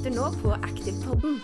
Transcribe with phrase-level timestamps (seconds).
[0.00, 1.34] lytter nå på Aktivpodden.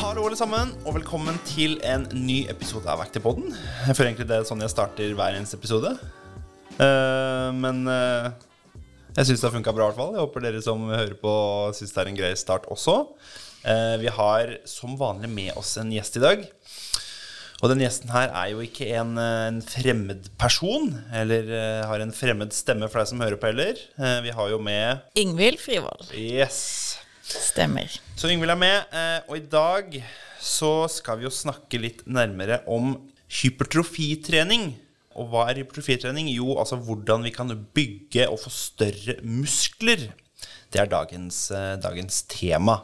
[0.00, 3.54] Hallo, alle sammen, og velkommen til en ny episode av Aktivpodden.
[3.86, 5.92] Jeg føler egentlig det er sånn jeg starter hver eneste episode.
[6.82, 8.26] Eh, men eh,
[9.14, 10.16] jeg syns det har funka bra, i hvert fall.
[10.16, 11.36] Jeg håper dere som hører på,
[11.78, 13.04] syns det er en grei start også.
[13.70, 16.42] Eh, vi har som vanlig med oss en gjest i dag.
[17.64, 22.02] Og den gjesten her er jo ikke en, eh, en fremmed person, eller uh, har
[22.04, 23.80] en fremmed stemme for deg som hører på heller.
[23.96, 26.10] Uh, vi har jo med Ingvild Frivold.
[26.12, 26.58] Yes.
[27.24, 27.88] Stemmer.
[28.20, 29.96] Så Ingvild er med, uh, og i dag
[30.44, 32.98] så skal vi jo snakke litt nærmere om
[33.40, 34.74] hypertrofitrening.
[35.16, 36.28] Og hva er hypertrofitrening?
[36.34, 40.10] Jo, altså hvordan vi kan bygge og få større muskler.
[40.68, 41.46] Det er dagens,
[41.80, 42.82] dagens tema.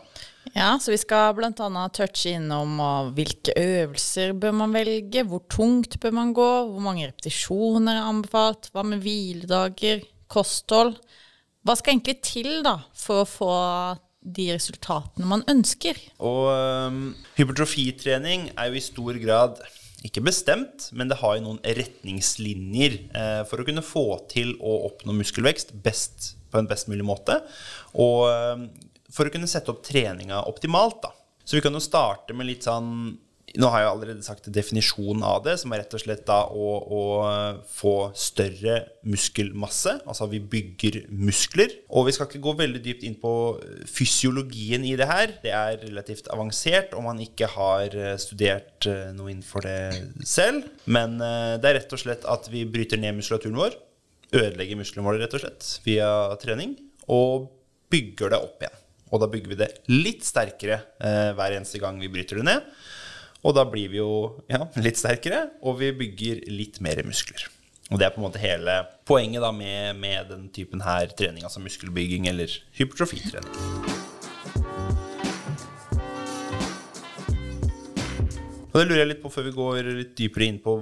[0.57, 1.85] Ja, så vi skal bl.a.
[1.95, 7.07] touche innom uh, hvilke øvelser bør man velge, hvor tungt bør man gå, hvor mange
[7.07, 10.97] repetisjoner er anbefalt, hva med hviledager, kosthold.
[11.67, 13.53] Hva skal egentlig til da for å få
[14.21, 15.99] de resultatene man ønsker?
[16.19, 17.03] Og um,
[17.39, 19.61] hypertrofitrening er jo i stor grad
[20.07, 24.79] ikke bestemt, men det har jo noen retningslinjer eh, for å kunne få til å
[24.87, 27.37] oppnå muskelvekst best, på en best mulig måte.
[28.01, 28.63] Og øhm,
[29.15, 31.15] for å kunne sette opp treninga optimalt, da.
[31.45, 33.19] Så vi kan jo starte med litt sånn
[33.59, 36.37] Nå har jeg jo allerede sagt definisjonen av det, som er rett og slett da
[36.55, 37.01] å, å
[37.67, 38.77] få større
[39.11, 39.97] muskelmasse.
[40.05, 41.75] Altså vi bygger muskler.
[41.91, 43.33] Og vi skal ikke gå veldig dypt inn på
[43.91, 45.35] fysiologien i det her.
[45.43, 49.81] Det er relativt avansert om man ikke har eh, studert eh, noe innenfor det
[50.23, 50.71] selv.
[50.87, 53.75] Men eh, det er rett og slett at vi bryter ned muskulaturen vår.
[54.31, 56.79] Ødelegger musklene våre, rett og slett, via trening.
[57.11, 57.51] Og
[57.91, 58.79] bygger det opp igjen.
[59.11, 62.67] Og da bygger vi det litt sterkere eh, hver eneste gang vi bryter det ned.
[63.41, 67.47] Og da blir vi jo ja, litt sterkere, og vi bygger litt mer muskler.
[67.91, 68.77] Og det er på en måte hele
[69.09, 73.99] poenget da med, med den typen her trening, altså muskelbygging eller hypertrofitrening.
[78.71, 80.77] Og det lurer jeg litt på før vi går litt dypere inn på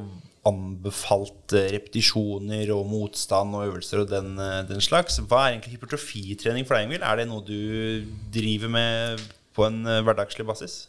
[0.48, 5.19] anbefalte repetisjoner og motstand og øvelser og den, eh, den slags.
[5.20, 7.04] Hva er egentlig hypertrofitrening for deg, Ingvild?
[7.06, 9.26] Er det noe du driver med
[9.56, 10.86] på en eh, hverdagslig basis?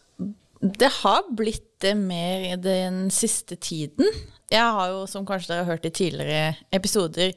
[0.60, 4.08] Det har blitt det mer i den siste tiden.
[4.52, 7.32] Jeg har jo, som kanskje dere har hørt i tidligere episoder,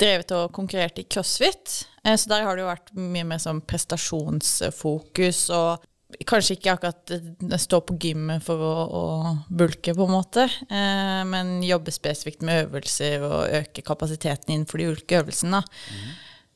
[0.00, 1.84] drevet og konkurrert i crossfit.
[2.04, 5.84] Eh, Så der har det jo vært mye mer sånn prestasjonsfokus og
[6.28, 9.04] Kanskje ikke akkurat eh, stå på gymmet for å, å
[9.48, 14.90] bulke, på en måte, eh, men jobbe spesifikt med øvelser og øke kapasiteten innenfor de
[14.92, 15.62] ulike øvelsene.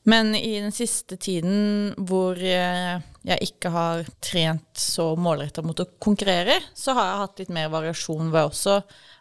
[0.09, 5.89] Men i den siste tiden hvor eh, jeg ikke har trent så målretta mot å
[6.01, 8.77] konkurrere, så har jeg hatt litt mer variasjon hvor jeg også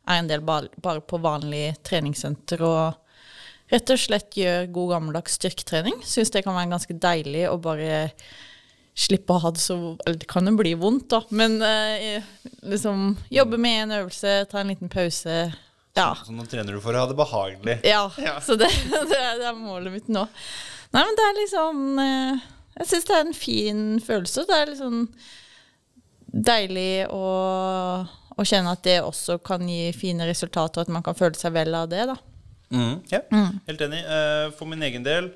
[0.09, 2.95] er en del ba- bare på vanlig treningssenter og
[3.69, 5.99] rett og slett gjør god gammeldags styrketrening.
[6.07, 7.99] Syns det kan være ganske deilig å bare
[8.99, 12.25] slippe å ha det så Eller det kan jo bli vondt, da, men eh,
[12.67, 15.39] liksom jobbe med en øvelse, ta en liten pause.
[15.99, 16.11] Ja.
[16.25, 17.79] Så nå trener du for å ha det behagelig.
[17.87, 18.05] Ja,
[18.45, 18.71] så det,
[19.11, 20.27] det, er, det er målet mitt nå.
[20.95, 22.47] Nei, men det er liksom eh,
[22.79, 24.47] Jeg syns det er en fin følelse.
[24.49, 25.03] Det er liksom
[26.29, 27.25] deilig å,
[28.39, 31.55] å kjenne at det også kan gi fine resultater, og at man kan føle seg
[31.57, 32.19] vel av det, da.
[32.69, 33.23] Mm, ja,
[33.65, 34.03] helt enig.
[34.05, 35.31] Eh, For min egen del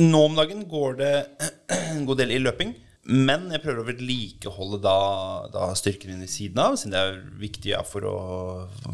[0.00, 1.12] Nå om dagen går det
[1.70, 2.74] en god del i løping.
[3.04, 4.98] Men jeg prøver å vedlikeholde da,
[5.52, 8.14] da styrken min ved siden av, siden det er viktig ja, for å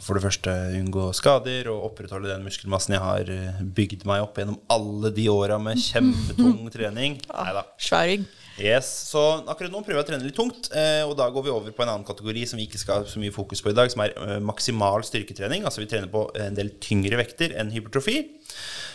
[0.03, 4.41] for det første unngå skader og opprettholde den muskelmassen jeg har eh, bygd meg opp
[4.41, 7.21] gjennom alle de åra med kjempetung trening.
[7.31, 7.63] Neida.
[7.79, 8.27] Svær.
[8.61, 11.55] Yes, så akkurat nå prøver jeg å trene litt tungt, eh, og da går vi
[11.55, 13.79] over på en annen kategori som vi ikke skal ha så mye fokus på i
[13.79, 15.63] dag, som er eh, maksimal styrketrening.
[15.63, 18.25] Altså vi trener på en del tyngre vekter enn hypertrofi.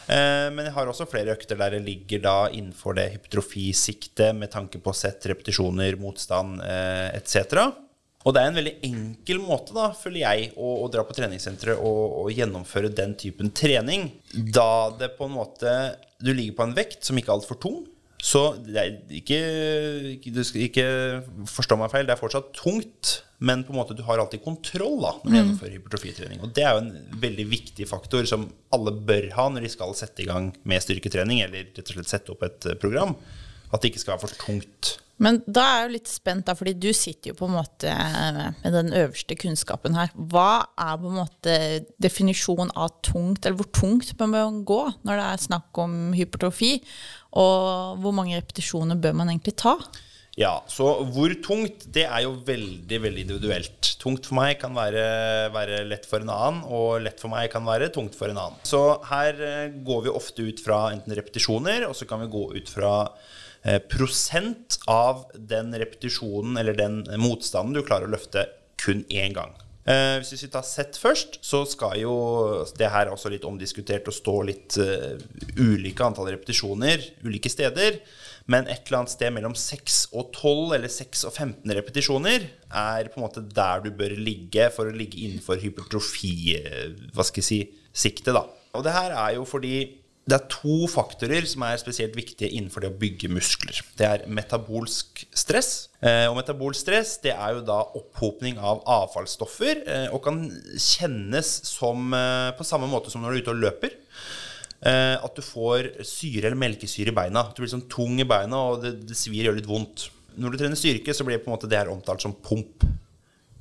[0.05, 4.53] Eh, men jeg har også flere økter der jeg ligger da innenfor det hypertrofisiktet med
[4.53, 7.71] tanke på sett, repetisjoner, motstand eh, etc.
[8.25, 11.77] Og det er en veldig enkel måte, da, føler jeg, å, å dra på treningssenteret
[11.77, 14.07] og, og gjennomføre den typen trening.
[14.33, 15.71] Da det på en måte
[16.17, 17.83] Du ligger på en vekt som ikke er altfor tung.
[18.21, 18.83] Så det
[19.21, 19.37] ikke,
[20.33, 20.85] Du skal ikke
[21.51, 23.19] forstå meg feil, det er fortsatt tungt.
[23.45, 26.39] Men på en måte du har alltid kontroll da når du gjennomfører hypertrofitrening.
[26.45, 29.91] Og det er jo en veldig viktig faktor som alle bør ha når de skal
[29.97, 33.17] sette i gang med styrketrening, eller rett og slett sette opp et program.
[33.73, 34.95] At det ikke skal være for tungt.
[35.23, 37.91] Men da er jeg jo litt spent, da, fordi du sitter jo på en måte
[38.59, 40.11] med den øverste kunnskapen her.
[40.15, 41.59] Hva er på en måte
[42.03, 46.73] definisjonen av tungt, eller hvor tungt bør man gå når det er snakk om hypertrofi?
[47.39, 49.77] Og hvor mange repetisjoner bør man egentlig ta?
[50.35, 53.93] Ja, så hvor tungt, det er jo veldig, veldig individuelt.
[54.01, 55.05] Tungt for meg kan være,
[55.55, 58.59] være, lett for en annen, og lett for meg kan være tungt for en annen.
[58.67, 62.49] Så her eh, går vi ofte ut fra enten repetisjoner, og så kan vi gå
[62.57, 63.44] ut fra eh,
[63.89, 68.45] prosent av den repetisjonen eller den motstanden du klarer å løfte
[68.77, 69.55] kun én gang.
[69.85, 72.13] Eh, hvis vi tar sett først, så skal jo
[72.73, 75.13] Det her er også litt omdiskutert og stå litt uh,
[75.61, 77.99] ulike antall repetisjoner ulike steder.
[78.49, 83.09] Men et eller annet sted mellom 6 og 12 eller 6 og 15 repetisjoner er
[83.09, 86.53] på en måte der du bør ligge for å ligge innenfor hypertrofi,
[87.13, 87.59] hva skal jeg si,
[88.05, 88.37] siktet.
[88.37, 89.79] Og det her er jo fordi
[90.25, 93.77] det er to faktorer som er spesielt viktige innenfor det å bygge muskler.
[93.97, 95.91] Det er metabolsk stress.
[96.01, 100.41] Eh, og metabolsk stress det er jo da opphopning av avfallsstoffer eh, og kan
[100.81, 104.01] kjennes som eh, på samme måte som når du er ute og løper.
[104.85, 107.41] At du får syre eller melkesyre i beina.
[107.55, 110.03] Du blir sånn tung i beina, og det, det svir gjør litt vondt.
[110.37, 112.85] Når du trener styrke, så blir det på en måte det her omtalt som pump.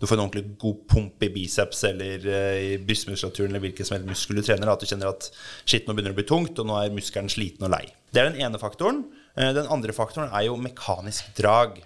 [0.00, 3.96] Du får en ordentlig god pump i biceps eller uh, i brystmuskulaturen eller hvilken som
[3.96, 4.72] helst muskel du trener.
[4.72, 5.30] At du kjenner at
[5.64, 7.86] shit, nå begynner det å bli tungt, og nå er muskelen sliten og lei.
[8.10, 9.04] Det er den ene faktoren.
[9.38, 11.80] Uh, den andre faktoren er jo mekanisk drag.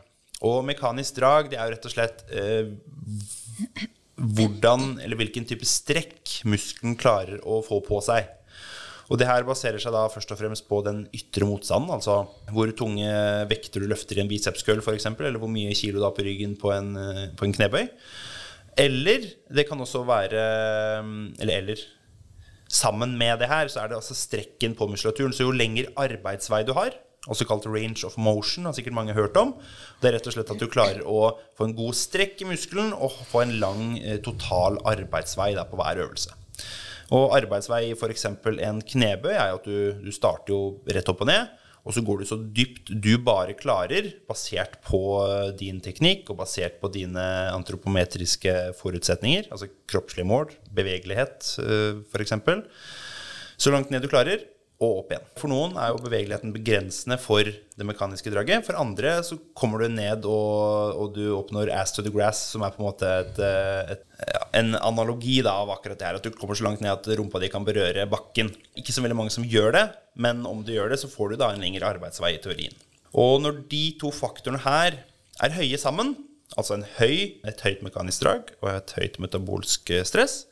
[0.46, 3.86] Og mekanisk drag, det er jo rett og slett eh,
[4.18, 8.28] hvordan eller hvilken type strekk muskelen klarer å få på seg.
[9.08, 12.20] Og det her baserer seg da først og fremst på den ytre motstanden, altså
[12.52, 13.08] hvor tunge
[13.48, 16.58] vekter du løfter i en bicepskøll f.eks., eller hvor mye kilo du har på ryggen
[16.60, 17.86] på en, eh, på en knebøy.
[18.78, 20.42] Eller det kan også være
[21.40, 21.80] Eller eller
[22.68, 25.32] sammen med det her så er det altså strekken på muskulaturen.
[25.32, 26.92] Så jo lengre arbeidsvei du har,
[27.26, 29.54] også kalt range of motion, har sikkert mange hørt om.
[30.00, 32.92] Det er rett og slett at du klarer å få en god strekk i muskelen
[32.92, 36.36] og få en lang eh, total arbeidsvei på hver øvelse.
[37.14, 38.26] Og arbeidsvei i f.eks.
[38.28, 40.60] en knebøy er at du, du, starter jo
[40.92, 41.54] rett opp og ned,
[41.88, 46.42] og så går du så dypt du bare klarer, basert på eh, din teknikk og
[46.42, 47.24] basert på dine
[47.54, 51.54] antropometriske forutsetninger, altså kroppslige mål, bevegelighet
[52.12, 52.36] f.eks.
[53.58, 54.44] Så langt ned du klarer
[54.78, 55.24] og opp igjen.
[55.40, 58.62] For noen er jo bevegeligheten begrensende for det mekaniske draget.
[58.66, 62.62] For andre så kommer du ned og, og du oppnår ass to the grass, som
[62.62, 64.04] er på en måte et, et,
[64.60, 66.20] en analogi da, av akkurat det her.
[66.20, 68.52] At du kommer så langt ned at rumpa di kan berøre bakken.
[68.78, 69.84] Ikke så veldig mange som gjør det,
[70.14, 72.78] men om du gjør det, så får du da en lengre arbeidsvei i teorien.
[73.18, 75.02] Og når de to faktorene her
[75.42, 76.14] er høye sammen,
[76.54, 80.44] altså en høy, et høyt mekanisk drag og et høyt metabolsk stress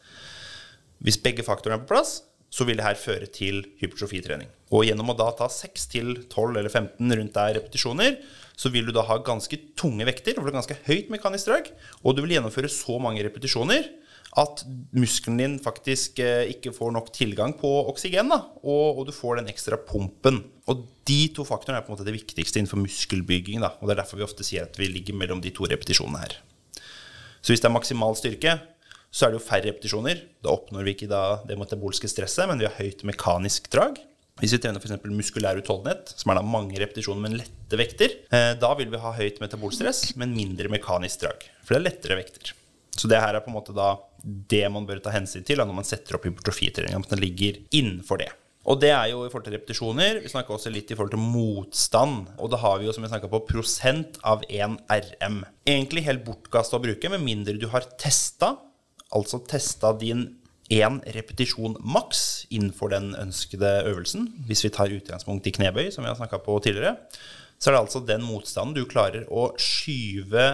[1.00, 2.18] Hvis begge faktorene er på plass,
[2.56, 4.48] så vil det her føre til hypertrofitrening.
[4.72, 8.16] Og gjennom å da ta 6 til 12 eller 15 rundt der repetisjoner,
[8.56, 11.68] så vil du da ha ganske tunge vekter, og ganske høyt mekanisk drag,
[12.00, 13.90] og du vil gjennomføre så mange repetisjoner
[14.36, 14.62] at
[14.96, 19.40] muskelen din faktisk eh, ikke får nok tilgang på oksygen, da, og, og, du får
[19.40, 20.42] den ekstra pumpen.
[20.68, 23.96] Og de to faktorene er på en måte det viktigste innenfor muskelbygging, da, og det
[23.96, 26.36] er derfor vi ofte sier at vi ligger mellom de to repetisjonene her.
[27.40, 28.58] Så hvis det er maksimal styrke,
[29.10, 30.20] så er det jo færre repetisjoner.
[30.44, 33.98] Da oppnår vi ikke det metabolske stresset, men vi har høyt mekanisk drag.
[34.36, 35.00] Hvis vi trener f.eks.
[35.08, 39.14] muskulær utholdenhet, som er da mange repetisjoner, men lette vekter, eh, da vil vi ha
[39.16, 41.46] høyt metabolstress, men mindre mekanisk drag.
[41.64, 42.52] For det er lettere vekter.
[42.96, 43.94] Så det her er på en måte da
[44.50, 48.20] det man bør ta hensyn til når man setter opp hypertrofitreninga, At den ligger innenfor
[48.20, 48.28] det.
[48.66, 50.20] Og det er jo i forhold til repetisjoner.
[50.24, 52.32] Vi snakka også litt i forhold til motstand.
[52.42, 55.44] Og da har vi jo, som vi snakka på, prosent av 1 RM.
[55.64, 58.56] Egentlig helt bortkasta å bruke, med mindre du har testa
[59.16, 60.28] altså testa din
[60.72, 64.28] én repetisjon maks innenfor den ønskede øvelsen.
[64.48, 66.96] Hvis vi tar utgangspunkt i knebøy, som vi har snakka på tidligere,
[67.58, 70.46] så er det altså den motstanden du klarer å skyve,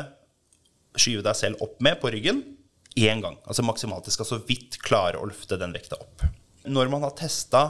[0.95, 2.43] skyve deg selv opp med på ryggen
[2.99, 3.39] én gang.
[3.49, 4.07] Altså maksimalt.
[4.07, 6.27] Det skal så vidt klare å løfte den vekta opp.
[6.69, 7.65] Når man har testa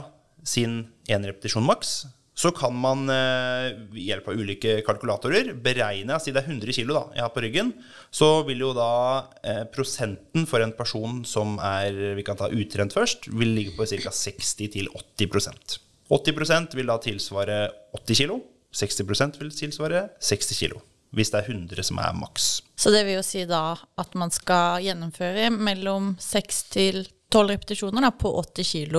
[0.45, 2.03] sin én repetisjon maks,
[2.43, 6.91] så kan man eh, ved hjelp av ulike kalkulatorer beregne Si det er 100 kg
[7.15, 7.71] jeg har på ryggen.
[8.11, 8.89] Så vil jo da
[9.45, 13.87] eh, prosenten for en person som er vi kan ta utrent først, vil ligge på
[13.87, 14.11] ca.
[14.11, 15.79] 60-80%
[16.13, 17.59] 80% vil da tilsvare
[17.95, 18.41] 80 kg.
[18.73, 20.81] 60% vil tilsvare 60 kg.
[21.13, 22.47] Hvis det er 100 som er maks.
[22.75, 28.05] Så det vil jo si da at man skal gjennomføre mellom 6 til 12 repetisjoner
[28.05, 28.97] da, på 80 kg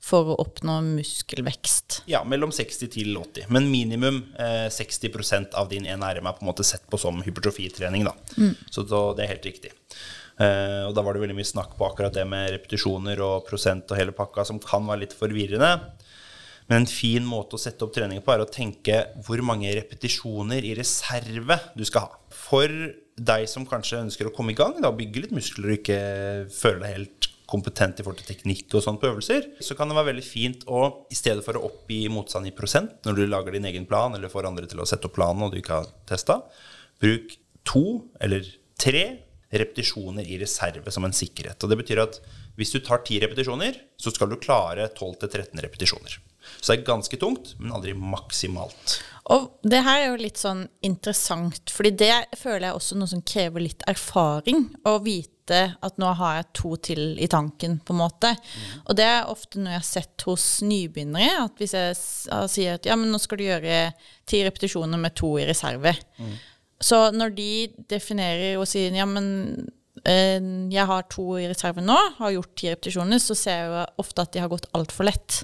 [0.00, 2.00] for å oppnå muskelvekst.
[2.10, 3.50] Ja, mellom 60 til 80.
[3.52, 8.08] Men minimum eh, 60% av din NRM er på en måte sett på som hypertrofitrening.
[8.08, 8.14] Da.
[8.40, 8.54] Mm.
[8.72, 9.74] Så det er helt riktig.
[10.40, 13.92] Eh, og da var det veldig mye snakk på akkurat det med repetisjoner og prosent
[13.92, 15.74] og hele pakka, som kan være litt forvirrende.
[16.70, 20.64] Men en fin måte å sette opp treninger på er å tenke hvor mange repetisjoner
[20.64, 22.20] i reserve du skal ha.
[22.32, 22.70] For
[23.20, 26.00] deg som kanskje ønsker å komme i gang, da, bygge litt muskler og ikke
[26.54, 29.96] føle deg helt kompetent i forhold til teknikk og sånn på øvelser, så kan det
[29.98, 33.56] være veldig fint å, i stedet for å oppgi motstand i prosent når du lager
[33.56, 35.90] din egen plan, eller får andre til å sette opp planen og du ikke har
[36.08, 36.40] testa,
[37.02, 37.34] bruk
[37.66, 37.84] to
[38.22, 38.46] eller
[38.80, 39.04] tre
[39.50, 41.58] repetisjoner i reserve som en sikkerhet.
[41.62, 42.20] Og det betyr at
[42.58, 46.20] hvis du tar ti repetisjoner, så skal du klare 12-13 repetisjoner.
[46.60, 49.00] Så det er ganske tungt, men aldri maksimalt.
[49.30, 53.22] Og det her er jo litt sånn interessant, fordi det føler jeg også noe som
[53.26, 54.64] krever litt erfaring.
[54.88, 58.32] Å vite at nå har jeg to til i tanken, på en måte.
[58.34, 58.70] Mm.
[58.86, 61.44] Og det er ofte noe jeg har sett hos nybegynnere.
[61.46, 61.98] At hvis jeg
[62.50, 63.82] sier at ja, men nå skal du gjøre
[64.30, 65.94] ti repetisjoner med to i reserve.
[66.18, 66.38] Mm.
[66.80, 67.52] Så når de
[67.92, 69.28] definerer og sier ja, men
[70.08, 70.40] eh,
[70.72, 74.24] jeg har to i reserve nå, har gjort ti repetisjoner, så ser jeg jo ofte
[74.24, 75.42] at de har gått altfor lett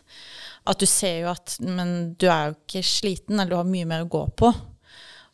[0.67, 3.89] at du ser jo at Men du er jo ikke sliten, eller du har mye
[3.89, 4.53] mer å gå på.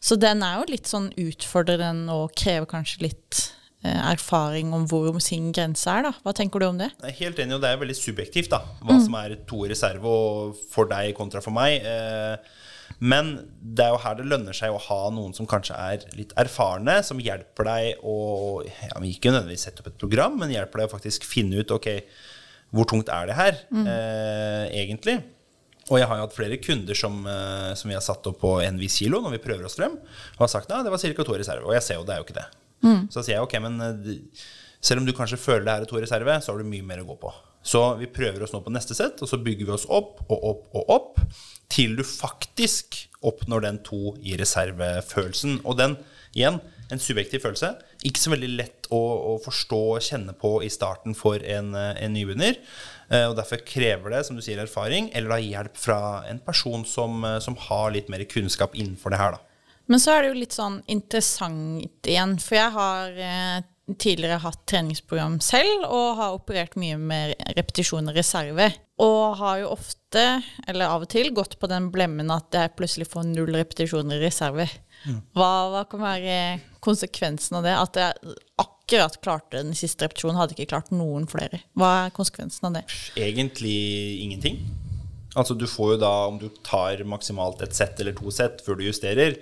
[0.02, 3.42] Så den er jo litt sånn utfordrende og krever kanskje litt
[3.86, 6.08] eh, erfaring om hvor sin grense er.
[6.08, 6.12] da.
[6.24, 6.90] Hva tenker du om det?
[7.04, 9.04] Jeg er helt enig, og det er veldig subjektivt da, hva mm.
[9.06, 10.16] som er to i reserve
[10.74, 11.86] for deg kontra for meg.
[11.86, 12.58] Eh,
[13.02, 16.34] men det er jo her det lønner seg å ha noen som kanskje er litt
[16.38, 18.16] erfarne, som hjelper deg å
[18.66, 21.88] ja, Ikke nødvendigvis sette opp et program, men hjelper deg å faktisk finne ut ok,
[22.72, 23.84] hvor tungt er det her mm.
[23.84, 25.18] eh, egentlig?
[25.90, 28.56] Og jeg har jo hatt flere kunder som, eh, som vi har satt opp på
[28.64, 29.98] en viss kilo når vi prøver oss frem,
[30.36, 31.26] og har sagt at det var ca.
[31.28, 31.66] to reserve.
[31.68, 32.48] Og jeg ser jo det er jo ikke det.
[32.82, 33.00] Mm.
[33.12, 34.44] Så sier jeg ok, men eh,
[34.82, 37.08] selv om du kanskje føler det er to reserve, så har du mye mer å
[37.12, 37.32] gå på.
[37.62, 40.48] Så vi prøver oss nå på neste sett, og så bygger vi oss opp og
[40.50, 41.20] opp og opp
[41.72, 45.60] til du faktisk oppnår den to i reserve-følelsen.
[45.62, 45.94] Og den,
[46.34, 46.58] igjen,
[46.92, 47.72] en subjektiv følelse.
[48.06, 49.00] Ikke så veldig lett å,
[49.32, 52.58] å forstå og kjenne på i starten for en, eh, en nybegynner.
[53.08, 56.84] Eh, og Derfor krever det som du sier, erfaring eller da hjelp fra en person
[56.88, 59.38] som, eh, som har litt mer kunnskap innenfor det her.
[59.38, 59.42] da.
[59.90, 63.62] Men så er det jo litt sånn interessant igjen, for jeg har
[63.98, 68.70] tidligere hatt treningsprogram selv og har operert mye med repetisjon og reserve.
[69.02, 70.22] Og har jo ofte,
[70.70, 74.28] eller av og til, gått på den blemmen at jeg plutselig får null repetisjoner i
[74.28, 74.68] reserve.
[75.08, 76.36] Hva, hva, kan være
[76.84, 77.74] konsekvensen av det?
[77.78, 81.62] At jeg akkurat klarte den siste repetisjonen, hadde ikke klart noen flere.
[81.78, 82.84] Hva er konsekvensen av det?
[83.18, 83.76] Egentlig
[84.24, 84.62] ingenting.
[85.38, 88.78] Altså du får jo da, om du tar maksimalt et sett eller to sett før
[88.78, 89.38] du justerer,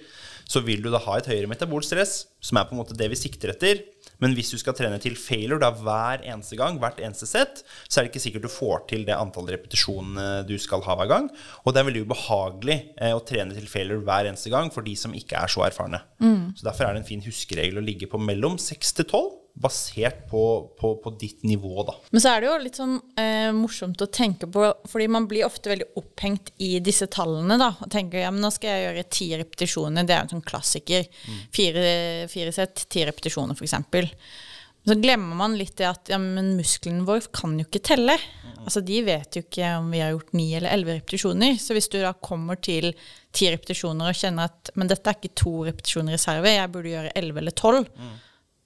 [0.50, 3.19] så vil du da ha et høyere metabolstress, som er på en måte det vi
[3.19, 3.83] sikter etter.
[4.21, 8.00] Men hvis du skal trene til failure da hver eneste gang, hvert eneste sett, så
[8.00, 11.31] er det ikke sikkert du får til det antallet repetisjonene du skal ha hver gang.
[11.65, 14.97] Og det er veldig ubehagelig eh, å trene til failure hver eneste gang for de
[14.99, 16.03] som ikke er så erfarne.
[16.23, 16.53] Mm.
[16.59, 20.29] Så derfor er det en fin huskeregel å ligge på mellom 6 til 12 basert
[20.31, 20.43] på,
[20.81, 21.95] på, på, ditt nivå, da.
[22.11, 25.45] Men så er det jo litt sånn eh, morsomt å tenke på, fordi man blir
[25.45, 27.75] ofte veldig opphengt i disse tallene, da.
[27.85, 30.47] Og tenker ja, men nå skal jeg gjøre ti repetisjoner, det er jo en sånn
[30.49, 31.05] klassiker.
[31.26, 31.43] Mm.
[31.57, 31.90] Fire,
[32.33, 33.76] fire sett, ti repetisjoner, f.eks.
[34.88, 38.17] Så glemmer man litt det at ja, men musklene våre kan jo ikke telle.
[38.62, 41.61] Altså De vet jo ikke om vi har gjort ni eller elleve repetisjoner.
[41.61, 42.95] Så hvis du da kommer til
[43.37, 46.95] ti repetisjoner og kjenner at men dette er ikke to repetisjoner i reserve, jeg burde
[46.95, 48.19] gjøre elleve eller tolv, mm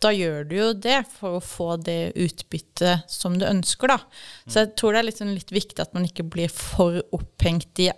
[0.02, 3.98] da gjør du jo det for å få det utbyttet som du ønsker, da.
[4.46, 7.80] Så jeg tror det er litt, sånn litt viktig at man ikke blir for opphengt
[7.82, 7.90] i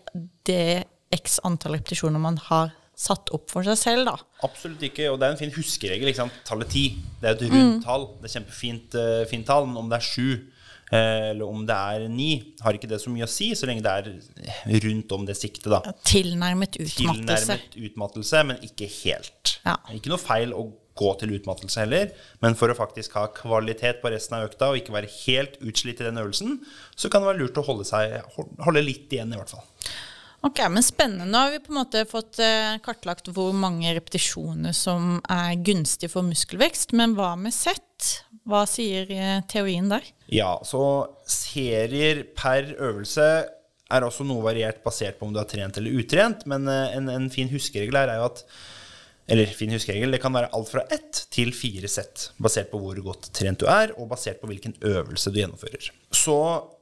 [0.47, 4.17] det x antall repetisjoner man har satt opp for seg selv, da.
[4.47, 5.11] Absolutt ikke.
[5.12, 6.11] Og det er en fin huskeregel.
[6.11, 6.37] ikke sant?
[6.49, 6.87] Tallet ti.
[7.21, 7.81] Det er et rundt mm.
[7.85, 8.07] tall.
[8.21, 9.69] Det er kjempefint uh, fint tall.
[9.69, 12.31] Men om det er sju eh, eller om det er ni,
[12.65, 15.69] har ikke det så mye å si, så lenge det er rundt om det siktet.
[15.75, 15.83] da.
[16.09, 17.59] Tilnærmet utmattelse.
[17.59, 19.59] Tilnærmet utmattelse, men ikke helt.
[19.67, 19.76] Ja.
[19.93, 22.11] Ikke noe feil å gå til utmattelse heller,
[22.45, 26.03] men for å faktisk ha kvalitet på resten av økta og ikke være helt utslitt
[26.03, 26.59] i den øvelsen,
[26.97, 29.67] så kan det være lurt å holde, seg, holde litt igjen, i hvert fall.
[30.47, 31.26] Ok, men Spennende.
[31.26, 36.11] Nå har vi på en måte fått eh, kartlagt hvor mange repetisjoner som er gunstig
[36.12, 36.95] for muskelvekst.
[36.99, 38.12] Men hva med sett?
[38.47, 40.07] Hva sier eh, teorien der?
[40.31, 40.83] Ja, så
[41.26, 43.26] serier per øvelse
[43.87, 46.47] er også noe variert basert på om du har trent eller utrent.
[46.50, 48.45] Men eh, en, en fin huskeregel her er jo at
[49.26, 52.99] eller fin huskeregel, det kan være alt fra ett til fire sett, basert på hvor
[53.02, 55.88] godt trent du er, og basert på hvilken øvelse du gjennomfører.
[56.14, 56.37] Så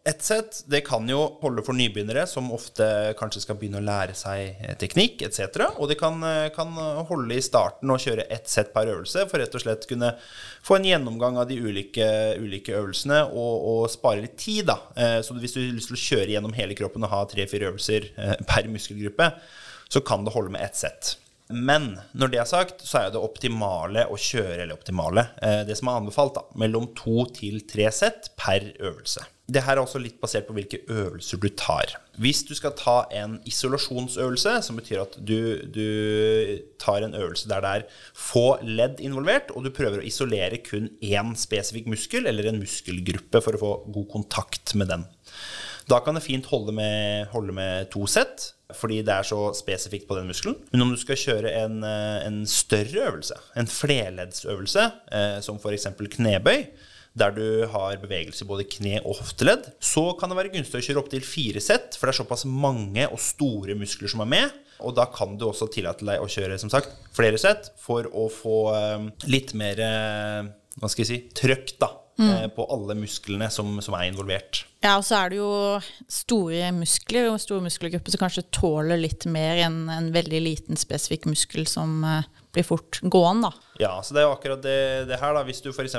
[0.05, 2.85] ett sett det kan jo holde for nybegynnere, som ofte
[3.17, 5.57] kanskje skal begynne å lære seg eh, teknikk etc.
[5.81, 6.77] Og det kan, eh, kan,
[7.09, 10.13] holde i starten og kjøre ett sett per øvelse for rett og slett kunne
[10.65, 14.69] få en gjennomgang av de ulike, ulike øvelsene og, og, spare litt tid.
[14.69, 14.81] da.
[14.93, 17.73] Eh, så hvis du har lyst til å kjøre gjennom hele kroppen og ha tre-fire
[17.73, 18.13] øvelser
[18.45, 19.33] per muskelgruppe,
[19.89, 21.17] så kan det holde med ett sett.
[21.53, 25.77] Men når det er sagt, så er det optimale å kjøre, eller optimale, eh, det
[25.77, 29.27] som er anbefalt, da, mellom to til tre sett per øvelse.
[29.45, 31.99] Det her er også litt basert på hvilke øvelser du tar.
[32.17, 37.61] Hvis du skal ta en isolasjonsøvelse, som betyr at du, du tar en øvelse der
[37.61, 37.85] det er
[38.17, 43.45] få ledd involvert, og du prøver å isolere kun én spesifikk muskel eller en muskelgruppe
[43.45, 45.05] for å få god kontakt med den.
[45.91, 50.09] Da kan det fint holde med, holde med to sett, fordi det er så spesifikt
[50.09, 50.57] på den muskelen.
[50.73, 55.89] Men om du skal kjøre en, eh, en større øvelse, en flerleddsøvelse, eh, som f.eks.
[56.17, 56.67] knebøy,
[57.15, 60.87] der du har bevegelse i både kne og hofteledd, så kan det være gunstig å
[60.89, 64.57] kjøre opptil fire sett, for det er såpass mange og store muskler som er med.
[64.83, 68.27] Og da kan du også tillate deg å kjøre som sagt, flere sett for å
[68.33, 70.49] få eh, litt mer eh,
[70.81, 74.65] hva skal jeg si, trøkk da, eh, på alle musklene som, som er involvert.
[74.85, 75.51] Ja, og så er det jo
[76.13, 81.29] store muskler og store muskelgrupper som kanskje tåler litt mer enn en veldig liten spesifikk
[81.31, 83.73] muskel som eh, blir fort gående, da.
[83.81, 84.79] Ja, så det er jo akkurat det,
[85.11, 85.43] det her da.
[85.47, 85.97] Hvis du f.eks.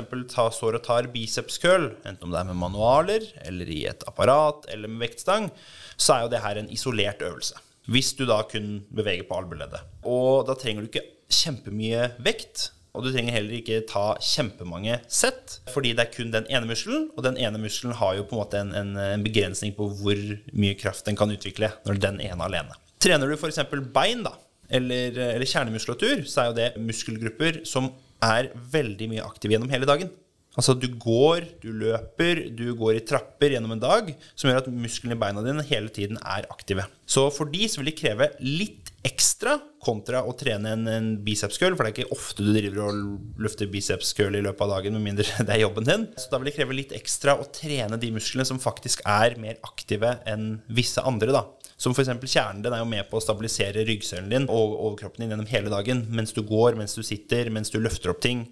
[0.56, 4.92] står og tar bicepskøl, enten om det er med manualer, eller i et apparat, eller
[4.92, 5.50] med vektstang,
[5.96, 7.60] så er jo det her en isolert øvelse.
[7.92, 9.84] Hvis du da kun beveger på albueleddet.
[10.08, 12.70] Og da trenger du ikke kjempemye vekt.
[12.96, 17.10] Og du trenger heller ikke ta kjempemange sett, fordi det er kun den ene muskelen.
[17.14, 20.24] Og den ene muskelen har jo på en måte en, en, en begrensning på hvor
[20.56, 22.76] mye kraft den kan utvikle når den ene alene.
[23.02, 23.60] Trener du f.eks.
[23.94, 24.32] bein, da,
[24.72, 27.92] eller, eller kjernemuskulatur, så er jo det muskelgrupper som
[28.24, 30.10] er veldig mye aktive gjennom hele dagen.
[30.56, 34.70] Altså du går, du løper, du går i trapper gjennom en dag, som gjør at
[34.72, 36.88] musklene i beina dine hele tiden er aktive.
[37.06, 41.76] Så for de så vil det kreve litt ekstra kontra å trene en, en bicepskøl,
[41.76, 45.04] for det er ikke ofte du driver og løfter bicepskøl i løpet av dagen, med
[45.12, 46.08] mindre det er jobben din.
[46.18, 49.60] Så da vil det kreve litt ekstra å trene de musklene som faktisk er mer
[49.66, 51.44] aktive enn visse andre, da.
[51.76, 52.08] Som f.eks.
[52.24, 55.72] kjernen din er jo med på å stabilisere ryggsøylen din og overkroppen din gjennom hele
[55.72, 56.06] dagen.
[56.08, 58.46] Mens du går, mens du sitter, mens du løfter opp ting.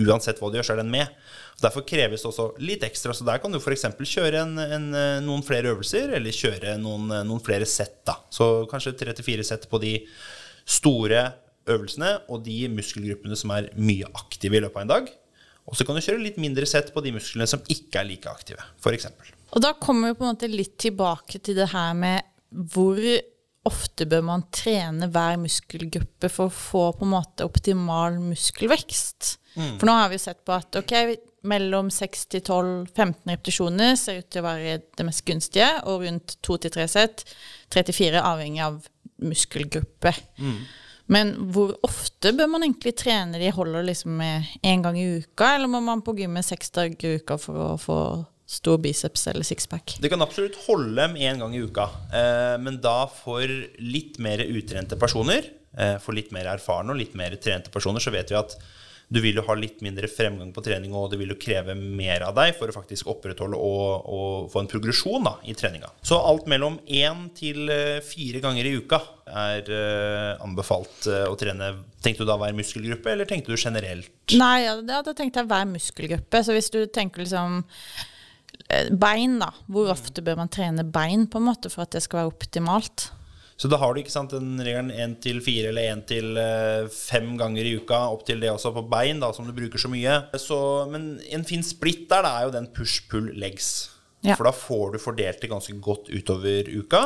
[0.00, 1.12] Uansett hva du gjør, så er den med.
[1.60, 3.14] Derfor kreves det også litt ekstra.
[3.16, 3.86] Så der kan du f.eks.
[3.98, 4.88] kjøre en, en,
[5.26, 8.08] noen flere øvelser, eller kjøre noen, noen flere sett.
[8.32, 9.98] Så kanskje tre til fire sett på de
[10.70, 11.26] store
[11.70, 15.10] øvelsene og de muskelgruppene som er mye aktive i løpet av en dag.
[15.70, 18.30] Og så kan du kjøre litt mindre sett på de musklene som ikke er like
[18.30, 19.10] aktive, f.eks.
[19.50, 22.98] Og da kommer vi på en måte litt tilbake til det her med hvor
[23.68, 29.36] ofte bør man trene hver muskelgruppe for å få på en måte optimal muskelvekst?
[29.56, 29.78] Mm.
[29.80, 30.94] For nå har vi jo sett på at ok,
[31.50, 36.36] mellom 6 til 12-15 repetisjoner ser ut til å være det mest gunstige, og rundt
[36.46, 37.24] 2-3 sett,
[37.72, 38.82] 3-4 avhengig av
[39.20, 40.14] muskelgruppe.
[40.40, 40.60] Mm.
[41.10, 43.48] Men hvor ofte bør man egentlig trene de?
[43.50, 47.38] Holder liksom én gang i uka, eller må man på gymmet seks dager i uka
[47.40, 48.00] for å få
[48.50, 49.96] stor biceps eller sixpack?
[50.02, 53.46] Det kan absolutt holde dem én gang i uka, eh, men da for
[53.78, 55.46] litt mer utrente personer,
[55.76, 58.56] eh, for litt mer erfarne og litt mer trente personer, så vet vi at
[59.10, 62.22] du vil jo ha litt mindre fremgang på trening, og det vil jo kreve mer
[62.28, 65.90] av deg for å faktisk opprettholde og, og få en progresjon da, i treninga.
[66.06, 71.36] Så alt mellom én til eh, fire ganger i uka er uh, anbefalt uh, å
[71.38, 71.72] trene.
[72.02, 74.10] Tenkte du da hver muskelgruppe, eller tenkte du generelt?
[74.38, 76.42] Nei, ja, da, tenkte jeg hver muskelgruppe.
[76.46, 77.60] Så hvis du tenker liksom
[78.90, 79.52] bein, da.
[79.70, 83.10] Hvor ofte bør man trene bein på en måte for at det skal være optimalt?
[83.60, 86.86] Så da har du ikke sant, den regelen én til fire eller én til eh,
[86.94, 89.90] fem ganger i uka, opp til det også på bein, da, som du bruker så
[89.92, 90.14] mye.
[90.40, 93.68] Så, men en fin splitt der det er jo den push-pull-legs.
[94.24, 94.36] Ja.
[94.38, 97.02] For da får du fordelt det ganske godt utover uka.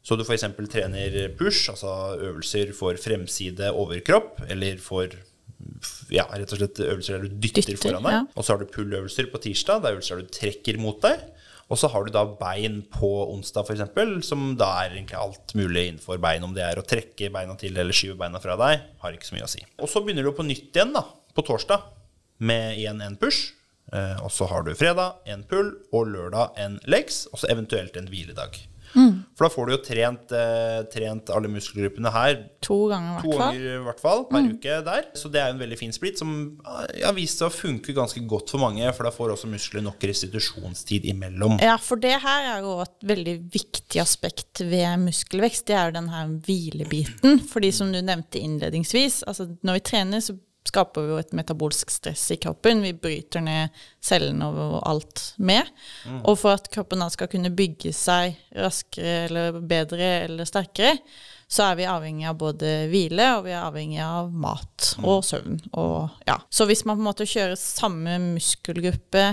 [0.00, 0.46] Så du f.eks.
[0.72, 5.12] trener push, altså øvelser for fremside overkropp, eller for
[6.08, 8.16] ja, rett og slett øvelser der du dytter, dytter foran deg.
[8.16, 8.22] Ja.
[8.32, 9.82] Og så har du pull-øvelser på tirsdag.
[9.82, 11.28] Det er øvelser der du trekker mot deg.
[11.70, 15.86] Og så har du da bein på onsdag, f.eks., som da er egentlig alt mulig
[15.86, 16.42] innenfor bein.
[16.42, 19.36] Om det er å trekke beina til eller skyve beina fra deg, har ikke så
[19.36, 19.62] mye å si.
[19.78, 21.04] Og så begynner du på nytt igjen da,
[21.36, 21.86] på torsdag
[22.42, 23.52] med igjen en push.
[23.94, 27.96] Eh, og så har du fredag en pull og lørdag en legs, og så eventuelt
[27.98, 28.58] en hviledag.
[28.94, 29.19] Mm.
[29.40, 33.62] For da får du jo trent, eh, trent alle muskelgruppene her to ganger, to ganger
[33.70, 34.50] i hvert fall per mm.
[34.52, 35.06] uke der.
[35.16, 36.34] Så det er en veldig fin split som
[36.66, 38.84] har vist seg å funke ganske godt for mange.
[38.92, 41.56] For da får også muskler nok restitusjonstid imellom.
[41.64, 45.64] Ja, for det her er jo et veldig viktig aspekt ved muskelvekst.
[45.72, 47.40] Det er jo den her hvilebiten.
[47.54, 50.36] Fordi som du nevnte innledningsvis, altså når vi trener, så
[50.70, 52.84] skaper vi jo et metabolsk stress i kroppen.
[52.86, 55.68] Vi bryter ned cellene og alt med.
[56.06, 56.22] Mm.
[56.22, 60.96] Og for at kroppen da skal kunne bygge seg raskere eller bedre eller sterkere,
[61.50, 65.06] så er vi avhengig av både hvile og vi er avhengig av mat mm.
[65.10, 65.58] og søvn.
[65.72, 66.38] Og, ja.
[66.48, 69.24] Så hvis man på en måte kjører samme muskelgruppe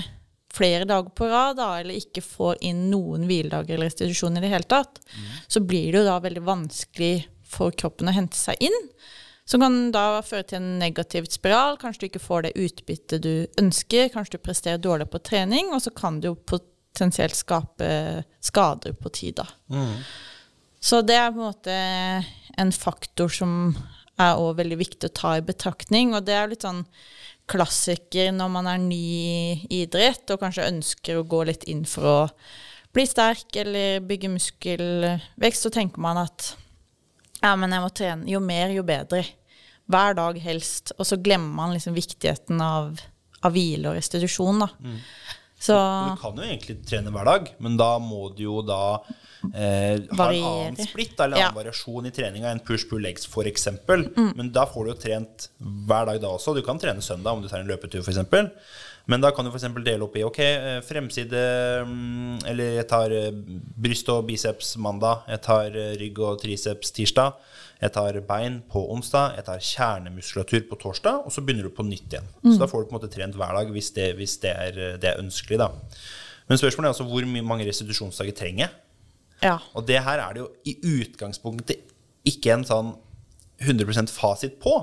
[0.58, 4.50] flere dager på rad, da, eller ikke får inn noen hviledager eller restitusjon i det
[4.50, 5.32] hele tatt, mm.
[5.46, 7.14] så blir det jo da veldig vanskelig
[7.48, 8.80] for kroppen å hente seg inn.
[9.48, 11.78] Som kan da føre til en negativ spiral.
[11.80, 14.10] Kanskje du ikke får det utbyttet du ønsker.
[14.12, 17.90] Kanskje du presterer dårlig på trening, og så kan du jo potensielt skape
[18.44, 19.40] skader på tid.
[19.40, 19.48] da.
[20.84, 21.78] Så det er på en måte
[22.58, 23.72] en faktor som
[24.18, 26.14] er også veldig viktig å ta i betraktning.
[26.18, 26.84] Og det er litt sånn
[27.48, 32.12] klassiker når man er ny i idrett og kanskje ønsker å gå litt inn for
[32.12, 32.22] å
[32.96, 36.56] bli sterk eller bygge muskelvekst, så tenker man at
[37.42, 38.28] ja, men jeg må trene.
[38.30, 39.24] Jo mer, jo bedre.
[39.88, 40.92] Hver dag helst.
[40.98, 42.98] Og så glemmer man liksom viktigheten av,
[43.46, 44.70] av hvile og restitusjon, da.
[45.58, 49.00] Så Du kan jo egentlig trene hver dag, men da må du jo da
[49.56, 51.48] eh, ha en annen splitt eller en Ja.
[51.50, 53.68] annen variasjon i treninga enn push pull legs f.eks.
[53.88, 56.54] Men da får du jo trent hver dag da også.
[56.54, 58.22] Du kan trene søndag om du tar en løpetur f.eks.
[59.08, 59.68] Men da kan du f.eks.
[59.86, 61.44] dele opp i ok, eh, fremside
[61.88, 63.30] mm, Eller jeg tar eh,
[63.80, 65.24] bryst og biceps mandag.
[65.32, 67.38] Jeg tar eh, rygg og triceps tirsdag.
[67.80, 69.38] Jeg tar bein på onsdag.
[69.38, 71.24] Jeg tar kjernemuskulatur på torsdag.
[71.24, 72.28] Og så begynner du på nytt igjen.
[72.44, 74.82] Så da får du på en måte trent hver dag hvis det, hvis det, er,
[75.00, 75.62] det er ønskelig.
[75.64, 75.72] da
[76.50, 78.76] Men spørsmålet er altså hvor mange restitusjonsdager trenger jeg?
[79.44, 79.58] ja.
[79.78, 81.86] Og det her er det jo i utgangspunktet
[82.28, 82.96] ikke en sånn
[83.64, 84.76] 100% fasit på.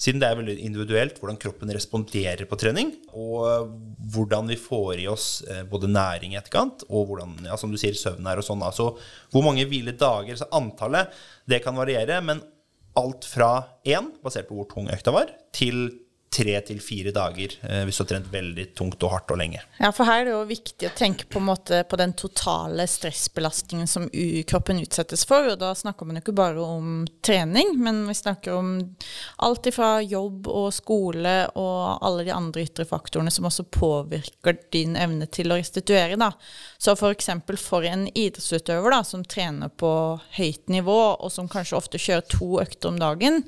[0.00, 3.70] Siden det er veldig individuelt hvordan kroppen responderer på trening, og
[4.14, 7.78] hvordan vi får i oss eh, både næring i etterkant, og hvordan, ja, som du
[7.80, 8.64] sier, søvn er og sånn.
[8.66, 8.90] Altså
[9.32, 11.14] hvor mange hviledager, så antallet,
[11.50, 12.42] det kan variere, men
[12.98, 13.52] alt fra
[13.86, 15.86] én, basert på hvor tung økta var, til
[16.34, 19.62] tre til fire dager eh, hvis du har trent veldig tungt og hardt og lenge.
[19.78, 24.08] Ja, for her er det jo viktig å tenke på, på den totale stressbelastningen som
[24.50, 25.52] kroppen utsettes for.
[25.52, 28.72] Og da snakker man jo ikke bare om trening, men vi snakker om
[29.46, 34.98] alt ifra jobb og skole og alle de andre ytre faktorene som også påvirker din
[35.00, 36.18] evne til å restituere.
[36.20, 36.32] Da.
[36.78, 39.92] Så for eksempel for en idrettsutøver da, som trener på
[40.38, 43.44] høyt nivå, og som kanskje ofte kjører to økter om dagen,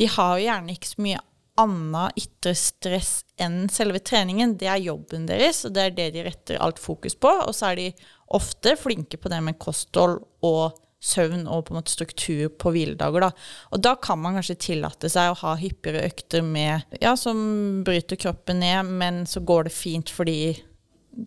[0.00, 1.20] de har jo gjerne ikke så mye
[1.62, 4.56] annet ytre stress enn selve treningen.
[4.60, 7.32] Det er jobben deres, og det er det de retter alt fokus på.
[7.46, 7.90] Og så er de
[8.36, 13.26] ofte flinke på det med kosthold og søvn og på en måte struktur på hviledager.
[13.26, 13.30] Da.
[13.74, 18.20] Og da kan man kanskje tillate seg å ha hyppigere økter med, ja, som bryter
[18.22, 20.54] kroppen ned, men så går det fint fordi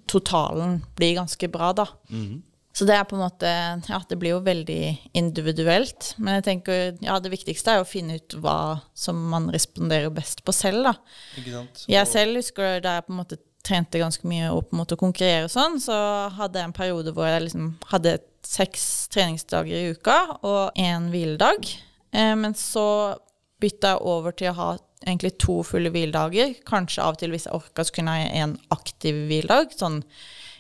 [0.10, 1.90] totalen blir ganske bra, da.
[2.76, 3.50] Så det er på en måte
[3.88, 4.82] Ja, det blir jo veldig
[5.16, 6.12] individuelt.
[6.20, 10.12] Men jeg tenker ja, det viktigste er jo å finne ut hva som man responderer
[10.14, 10.96] best på selv, da.
[11.40, 11.86] Ikke sant?
[11.92, 15.48] Jeg selv husker da jeg på en måte trente ganske mye opp mot å konkurrere
[15.48, 15.96] og sånn, så
[16.36, 18.84] hadde jeg en periode hvor jeg liksom hadde seks
[19.14, 21.66] treningsdager i uka og én hviledag.
[22.14, 22.88] Eh, men så
[23.64, 24.70] bytta jeg over til å ha
[25.06, 26.58] egentlig to fulle hviledager.
[26.68, 29.74] Kanskje av og til hvis jeg orka, så kunne jeg en aktiv hviledag.
[29.78, 30.04] Sånn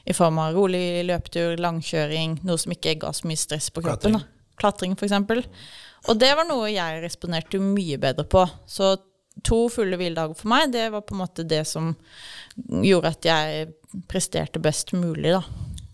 [0.05, 4.11] i form av rolig løpetur, langkjøring, noe som ikke ga så mye stress på kroppen.
[4.13, 4.21] Klatring.
[4.21, 4.25] Da.
[4.61, 5.13] Klatring, f.eks.
[6.05, 8.41] Og det var noe jeg responderte mye bedre på.
[8.69, 8.85] Så
[9.43, 11.85] to fulle hviledager for meg, det var på en måte det som
[12.55, 13.45] gjorde at jeg
[14.11, 15.43] presterte best mulig, da.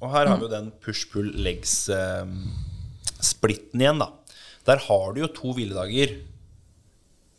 [0.01, 4.07] Og her har vi jo den push-pull legs-splitten igjen, da.
[4.67, 6.09] Der har du jo to hviledager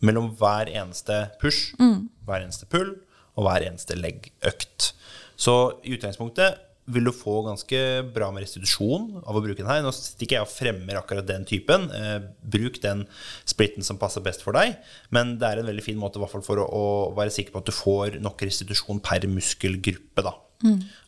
[0.02, 2.90] mellom hver eneste push, hver eneste pull
[3.36, 4.80] og hver eneste legg-økt.
[5.42, 6.60] Så i utgangspunktet
[6.92, 7.78] vil du få ganske
[8.14, 9.82] bra med restitusjon av å bruke den her.
[9.84, 11.86] Nå sitter ikke jeg og fremmer akkurat den typen.
[11.94, 13.04] Eh, bruk den
[13.48, 14.74] splitten som passer best for deg.
[15.14, 16.86] Men det er en veldig fin måte i hvert fall for å, å
[17.18, 20.26] være sikker på at du får nok restitusjon per muskelgruppe.
[20.26, 20.34] da.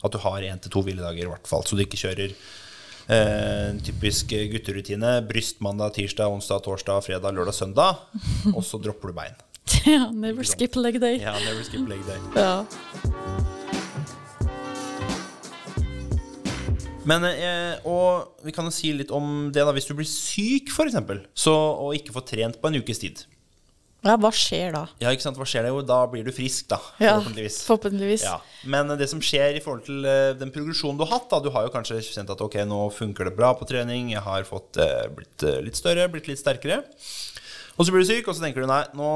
[0.03, 3.75] At du har én til to hviledager i hvert fall, så du ikke kjører eh,
[3.87, 5.17] typisk gutterutine.
[5.27, 8.03] Bryst mandag, tirsdag, onsdag, torsdag, fredag, lørdag, søndag.
[8.55, 9.35] Og så dropper du bein.
[9.85, 11.19] Ja, never skip leg day.
[11.21, 12.21] Ja, never skip leg day.
[12.37, 13.64] Ja.
[17.05, 20.71] Men, eh, og vi kan jo si litt om det da, hvis du blir syk,
[20.73, 20.97] f.eks.,
[21.51, 23.23] og ikke får trent på en ukes tid.
[24.05, 24.83] ja, hva skjer da?
[25.01, 25.79] Ja, ikke sant, Hva skjer det jo?
[25.85, 26.77] Da blir du frisk, da.
[27.01, 27.59] Ja, Forhåpentligvis.
[27.65, 28.25] Forhåpentligvis.
[28.27, 28.35] Ja.
[28.69, 31.49] Men det som skjer i forhold til eh, den progresjonen du har hatt da, Du
[31.53, 34.77] har jo kanskje kjent at ok, nå funker det bra på trening, jeg har fått
[34.77, 36.83] eh, blitt eh, litt større, blitt litt sterkere.
[37.75, 39.07] Og så blir du syk, og så tenker du nei, nå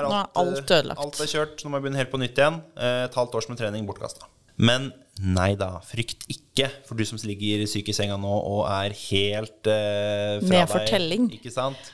[0.00, 1.00] er alt, Nå er alt eh, ødelagt.
[1.06, 2.58] alt er kjørt, nå må jeg begynne helt på nytt igjen.
[2.76, 4.26] Eh, Et halvt års med trening bortkasta.
[4.56, 8.94] Men nei da, frykt ikke for du som ligger syk i senga nå og er
[9.08, 11.28] helt eh, fra Med fortelling.
[11.38, 11.92] Ikke sant?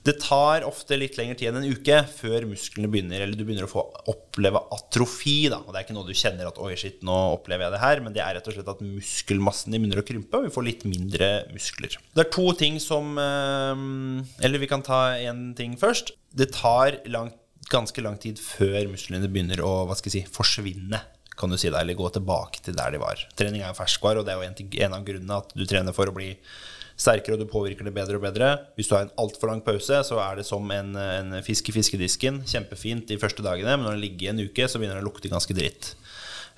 [0.00, 3.66] Det tar ofte litt lengre tid enn en uke før musklene begynner Eller du begynner
[3.66, 5.50] å få oppleve atrofi.
[5.52, 5.60] Da.
[5.60, 8.02] Og Det er ikke noe du kjenner at Oi, shit, nå opplever jeg det her.
[8.04, 10.66] Men det er rett og slett at muskelmassen din begynner å krympe, og vi får
[10.70, 11.98] litt mindre muskler.
[12.16, 13.84] Det er to ting som eh,
[14.46, 16.14] Eller vi kan ta én ting først.
[16.32, 17.36] Det tar langt,
[17.70, 21.04] ganske lang tid før musklene begynner å hva skal jeg si, forsvinne.
[21.40, 23.22] Kan du si det, eller gå tilbake til der de var.
[23.38, 26.10] Trening er jo ferskvare, og det er jo en, av grunnene at du trener for
[26.10, 26.34] å bli
[27.00, 28.50] sterkere, og du påvirker det bedre og bedre.
[28.76, 31.76] Hvis du har en altfor lang pause, så er det som en, en fisk i
[31.78, 32.42] fiskedisken.
[32.48, 35.08] Kjempefint de første dagene, men når den ligger i en uke, så begynner den å
[35.08, 35.94] lukte ganske dritt.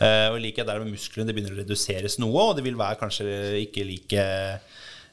[0.03, 2.99] Eh, og like der med musklene, det begynner å reduseres noe, og de vil være
[3.03, 3.27] kanskje
[3.62, 4.23] ikke like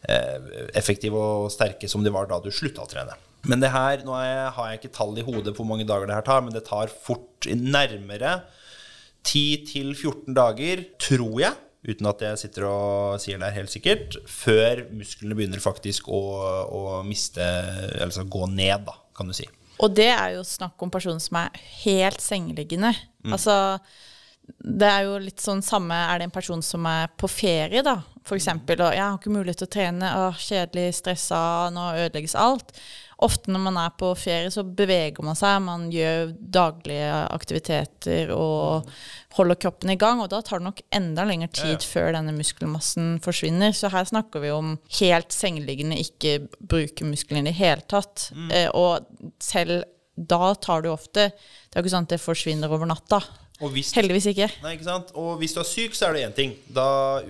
[0.10, 3.18] eh, effektive og sterke som de var da du slutta å trene.
[3.48, 5.88] Men det her, nå er jeg, har jeg ikke tall i hodet på hvor mange
[5.88, 8.40] dager det her tar, men det tar fort nærmere
[9.26, 11.56] 10-14 dager, tror jeg,
[11.90, 16.22] uten at jeg sitter og sier det helt sikkert, før musklene begynner faktisk å,
[16.68, 17.46] å miste
[18.04, 19.48] Altså gå ned, da, kan du si.
[19.80, 22.92] Og det er jo snakk om personer som er helt sengeliggende.
[23.24, 23.36] Mm.
[23.36, 23.56] Altså,
[24.60, 28.00] det er jo litt sånn samme Er det en person som er på ferie, da,
[28.28, 31.42] for eksempel, og jeg har ikke mulighet til å trene, å, kjedelig, stressa,
[31.74, 32.74] nå ødelegges alt.
[33.26, 38.88] Ofte når man er på ferie, så beveger man seg, man gjør daglige aktiviteter og
[39.36, 41.90] holder kroppen i gang, og da tar det nok enda lengre tid Ja, ja.
[41.92, 43.76] før denne muskelmassen forsvinner.
[43.76, 48.30] Så her snakker vi om helt sengeliggende, ikke bruke musklene i det hele tatt.
[48.32, 48.50] Mm.
[48.56, 49.10] Eh, og
[49.44, 49.84] selv
[50.20, 53.22] da tar du ofte Det er jo ikke sånn at det forsvinner over natta.
[53.60, 54.48] Hvis, Heldigvis ikke.
[54.64, 55.10] Nei, ikke sant?
[55.20, 56.54] Og hvis du er syk, så er det én ting.
[56.72, 56.86] Da,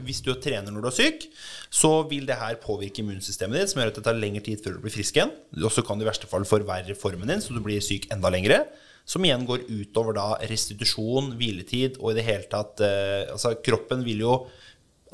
[0.05, 1.25] hvis du trener når du er syk,
[1.73, 4.77] så vil det her påvirke immunsystemet ditt, som gjør at det tar lengre tid før
[4.77, 5.33] du blir frisk igjen.
[5.57, 8.29] Og så kan du i verste fall forverre formen din, så du blir syk enda
[8.33, 8.61] lengre.
[9.09, 14.05] Som igjen går utover da restitusjon, hviletid og i det hele tatt eh, Altså, kroppen
[14.05, 14.35] vil jo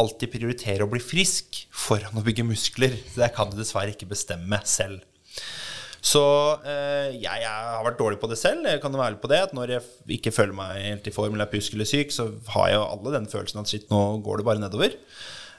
[0.01, 2.97] alltid prioritere å bli frisk foran å bygge muskler.
[3.08, 4.99] Så det kan du dessverre ikke bestemme selv.
[6.06, 6.22] Så
[6.62, 8.68] eh, jeg, jeg har vært dårlig på det selv.
[8.70, 9.39] Jeg kan være ærlig på det.
[9.48, 12.28] At når jeg ikke føler meg helt i form eller er pjusk eller syk, så
[12.54, 14.94] har jeg jo alle den følelsen at shit, nå går det bare nedover.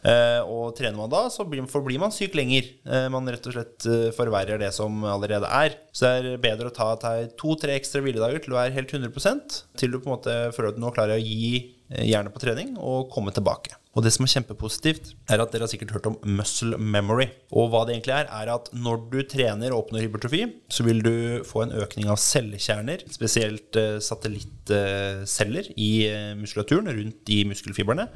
[0.06, 2.68] Eh, og trener man da, så blir, forblir man syk lenger.
[2.86, 5.80] Eh, man rett og slett eh, forverrer det som allerede er.
[5.90, 9.42] Så det er bedre å ta to-tre ekstra hviledager til du er helt 100
[9.80, 12.74] til du på en måte føler at nå klarer å gi eh, jernet på trening
[12.76, 13.76] og komme tilbake.
[13.96, 17.30] Og det som er kjempepositivt, er at dere har sikkert hørt om muscle memory.
[17.56, 21.00] Og hva det egentlig er, er at når du trener og oppnår hypertrofi, så vil
[21.04, 21.14] du
[21.48, 28.08] få en økning av cellekjerner, spesielt eh, satellittceller i eh, muskulaturen rundt de muskelfibrene.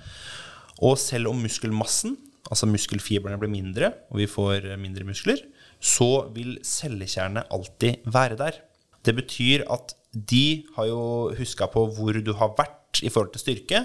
[0.84, 2.18] Og selv om muskelmassen,
[2.50, 5.40] altså muskelfibrene, blir mindre, og vi får mindre muskler,
[5.80, 8.60] så vil cellekjernene alltid være der.
[9.00, 11.00] Det betyr at de har jo
[11.38, 13.84] huska på hvor du har vært i forhold til styrke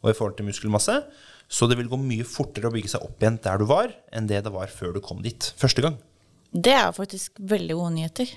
[0.00, 1.00] og i forhold til muskelmasse.
[1.50, 4.28] Så det vil gå mye fortere å bygge seg opp igjen der du var, enn
[4.30, 5.98] det det var før du kom dit første gang.
[6.50, 8.32] Det er faktisk veldig gode nyheter.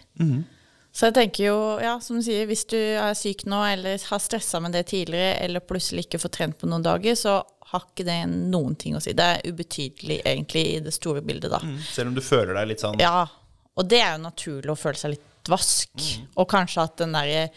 [0.93, 4.21] Så jeg tenker jo, ja, som du sier, hvis du er syk nå, eller har
[4.21, 7.39] stressa med det tidligere, eller plutselig ikke får trent på noen dager, så
[7.71, 9.15] har ikke det noen ting å si.
[9.17, 11.61] Det er ubetydelig egentlig i det store bildet, da.
[11.89, 13.25] Selv om du føler deg litt sånn Ja,
[13.73, 16.05] og det er jo naturlig å føle seg litt dvask.
[16.37, 17.49] Og kanskje at den der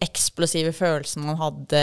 [0.00, 1.80] eksplosive følelsen man hadde,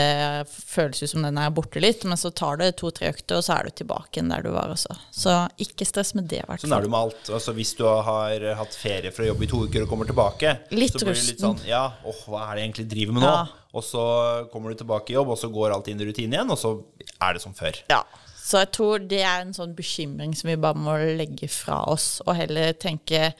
[0.48, 3.54] føles ut som den er borte litt, men så tar det to-tre økter, og så
[3.54, 4.96] er du tilbake igjen der du var også.
[5.14, 6.56] Så ikke stress med det, hvertfall.
[6.56, 7.30] hvert Sånn er det med alt.
[7.38, 10.96] Altså, hvis du har hatt ferie fra jobb i to uker og kommer tilbake, Litt
[10.96, 13.34] så blir det litt sånn Ja, åh, hva er det jeg egentlig driver med nå?
[13.36, 13.66] Ja.
[13.78, 14.02] Og så
[14.50, 16.74] kommer du tilbake i jobb, og så går alt inn i rutinen igjen, og så
[17.22, 17.78] er det som før.
[17.92, 18.02] Ja.
[18.48, 22.16] Så jeg tror det er en sånn bekymring som vi bare må legge fra oss,
[22.24, 23.34] og heller tenke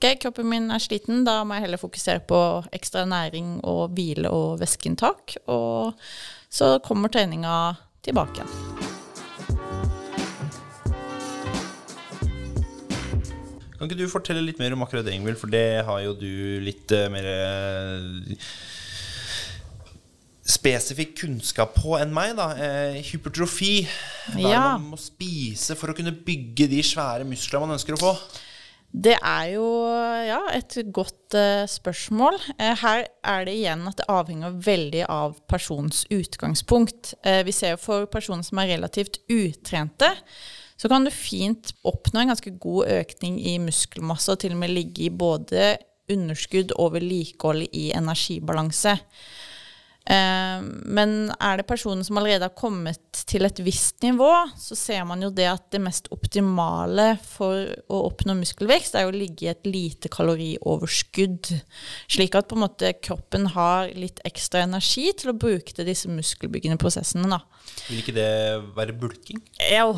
[0.00, 2.38] ok, kroppen min er sliten, da må jeg heller fokusere på
[2.72, 5.92] ekstra næring og hvile og væskeinntak, og
[6.48, 7.74] så kommer treninga
[8.06, 9.68] tilbake igjen.
[13.76, 15.38] Kan ikke du fortelle litt mer om akkurat det, Ingvild?
[15.40, 16.28] For det har jo du
[16.64, 18.34] litt eh, mer eh,
[20.44, 22.50] spesifikk kunnskap på enn meg, da.
[22.60, 23.86] Eh, hypertrofi.
[24.34, 24.66] Hva Ja.
[24.76, 28.12] man må spise for å kunne bygge de svære musklene man ønsker å få?
[28.90, 29.66] Det er jo
[30.26, 32.40] ja, et godt uh, spørsmål.
[32.58, 37.12] Uh, her er det igjen at det avhenger veldig av persons utgangspunkt.
[37.22, 40.10] Uh, vi ser jo for personer som er relativt utrente,
[40.80, 44.74] så kan du fint oppnå en ganske god økning i muskelmasse, og til og med
[44.74, 45.76] ligge i både
[46.10, 48.96] underskudd og vedlikehold i energibalanse.
[50.10, 55.04] Eh, Men er det personer som allerede har kommet til et visst nivå, så ser
[55.06, 59.52] man jo det at det mest optimale for å oppnå muskelvekst er å ligge i
[59.52, 61.52] et lite kalorioverskudd.
[62.10, 67.30] Slik at måte kroppen har litt ekstra energi til å bruke til disse muskelbyggende prosessene.
[67.30, 67.40] da.
[67.86, 68.30] Vil ikke det
[68.76, 69.40] være bulking?
[69.70, 69.94] Jo,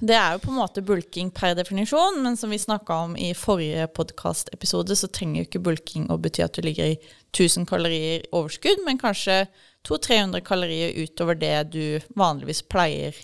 [0.00, 3.32] det er jo på en måte bulking per definisjon, men som vi snakka om i
[3.36, 6.98] forrige podkastepisode, så trenger jo ikke bulking å bety at du ligger i
[7.30, 9.44] 1000 kalorier overskudd, men kanskje
[9.88, 11.84] 200-300 kalorier utover det du
[12.18, 13.16] vanligvis pleier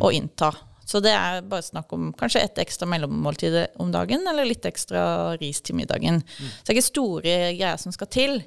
[0.00, 0.52] å innta.
[0.88, 5.36] Så det er bare snakk om kanskje et ekstra mellommåltid om dagen, eller litt ekstra
[5.36, 6.22] ris til middagen.
[6.24, 8.38] Så det er ikke store greier som skal til.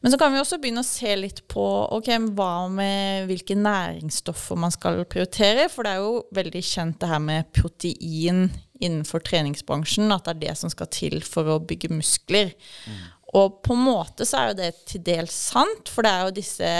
[0.00, 1.64] Men så kan vi også begynne å se litt på
[1.96, 5.66] ok, hva med hvilke næringsstoffer man skal prioritere.
[5.70, 8.44] For det er jo veldig kjent det her med protein
[8.78, 10.10] innenfor treningsbransjen.
[10.14, 12.54] At det er det som skal til for å bygge muskler.
[12.86, 13.00] Mm.
[13.36, 16.36] Og på en måte så er jo det til dels sant, for det er jo
[16.38, 16.74] disse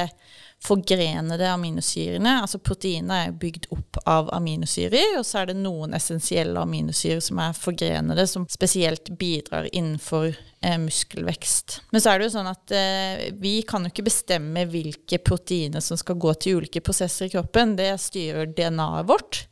[0.64, 2.40] forgrenede aminosyrene.
[2.42, 7.38] Altså proteinet er bygd opp av aminosyrer, og så er det noen essensielle aminosyrer som
[7.42, 11.78] er forgrenede, som spesielt bidrar innenfor eh, muskelvekst.
[11.92, 15.84] Men så er det jo sånn at eh, vi kan jo ikke bestemme hvilke proteiner
[15.84, 17.76] som skal gå til ulike prosesser i kroppen.
[17.78, 19.44] Det styrer DNA-et vårt.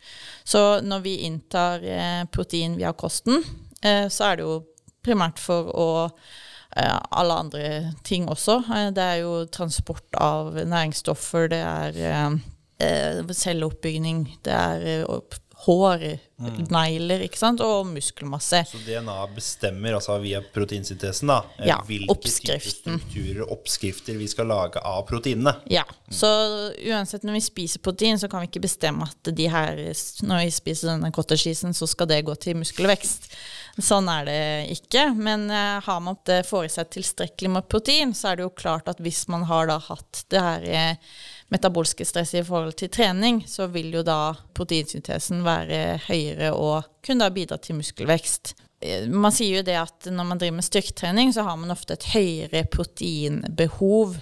[0.43, 3.45] Så når vi inntar eh, protein via kosten,
[3.83, 4.59] eh, så er det jo
[5.07, 5.89] primært for å
[6.77, 8.61] alle andre ting også.
[8.69, 12.01] Eh, det er jo transport av næringsstoffer, det er
[12.81, 15.07] eh, celleoppbygging, det er
[15.67, 16.05] hår,
[16.39, 16.61] mm.
[16.73, 17.63] negler ikke sant?
[17.65, 18.63] og muskelmasse.
[18.71, 23.01] Så DNA bestemmer altså via proteinsyntesen da, ja, hvilke oppskriften.
[23.01, 25.57] strukturer og oppskrifter vi skal lage av proteinene?
[25.73, 26.17] Ja, mm.
[26.21, 26.33] så
[26.87, 29.83] uansett når vi spiser protein, så kan vi ikke bestemme at de her,
[30.23, 33.31] når vi spiser denne cottage så skal det gå til muskelvekst.
[33.83, 35.11] Sånn er det ikke.
[35.15, 36.17] Men uh, har man
[36.49, 39.69] får i seg tilstrekkelig med protein, så er det jo klart at hvis man har
[39.71, 41.17] da hatt det her uh,
[41.53, 47.27] metabolske stresset i forhold til trening, så vil jo da proteinsyntesen være høyere og kunne
[47.27, 48.55] da bidra til muskelvekst.
[48.83, 51.97] Eh, man sier jo det at når man driver med styrketrening, så har man ofte
[51.97, 54.17] et høyere proteinbehov.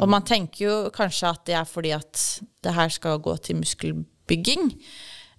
[0.00, 2.20] Og man tenker jo kanskje at det er fordi at
[2.64, 4.70] det her skal gå til muskelbygging.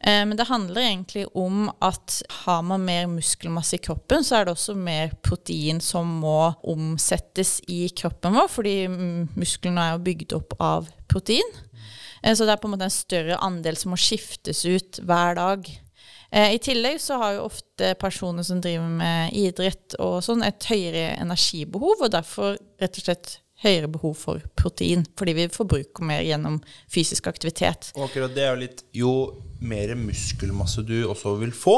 [0.03, 4.45] Eh, men det handler egentlig om at har man mer muskelmasse i kroppen, så er
[4.45, 10.35] det også mer protein som må omsettes i kroppen vår, fordi musklene er jo bygd
[10.39, 11.55] opp av protein.
[12.21, 15.39] Eh, så det er på en måte en større andel som må skiftes ut hver
[15.39, 15.71] dag.
[16.33, 20.67] Eh, I tillegg så har jo ofte personer som driver med idrett og sånn, et
[20.67, 26.23] høyere energibehov, og derfor rett og slett høyere behov for protein, fordi vi forbruker mer
[26.25, 26.59] gjennom
[26.91, 27.91] fysisk aktivitet.
[27.97, 29.13] Og akkurat det er jo litt Jo
[29.63, 31.77] mer muskelmasse du også vil få,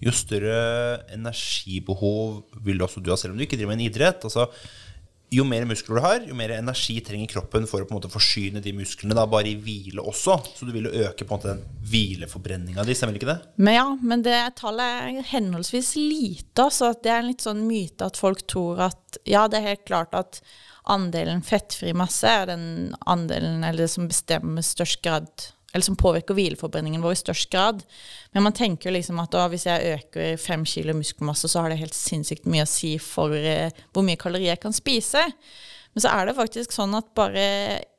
[0.00, 4.24] jo større energibehov vil også du ha, selv om du ikke driver med en idrett.
[4.24, 4.48] altså
[5.30, 8.10] jo mer muskler du har, jo mer energi trenger kroppen for å på en måte
[8.10, 9.14] forsyne de musklene.
[9.14, 10.40] da Bare i hvile også.
[10.56, 12.96] Så du vil jo øke på en måte den hvileforbrenninga di.
[12.98, 13.38] Stemmer ikke det?
[13.62, 16.66] Men ja, men det tallet er henholdsvis lite.
[16.74, 19.86] Så det er en litt sånn myte at folk tror at ja, det er helt
[19.86, 20.42] klart at
[20.88, 25.30] andelen fettfri masse er den andelen som bestemmer størst grad
[25.72, 27.84] eller som påvirker hvileforbrenningen vår i størst grad.
[28.34, 31.70] Men man tenker jo liksom at å, hvis jeg øker fem kilo muskelmasse, så har
[31.70, 35.22] det helt sinnssykt mye å si for eh, hvor mye kalorier jeg kan spise.
[35.94, 37.44] Men så er det faktisk sånn at bare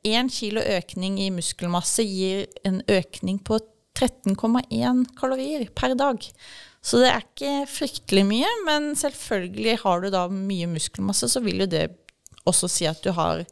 [0.04, 3.60] én kilo økning i muskelmasse gir en økning på
[3.96, 6.28] 13,1 kalorier per dag.
[6.82, 11.62] Så det er ikke fryktelig mye, men selvfølgelig har du da mye muskelmasse, så vil
[11.62, 11.86] jo det
[12.48, 13.44] også si at du har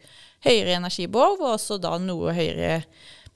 [0.44, 2.80] høyere energibehov, og også da noe høyere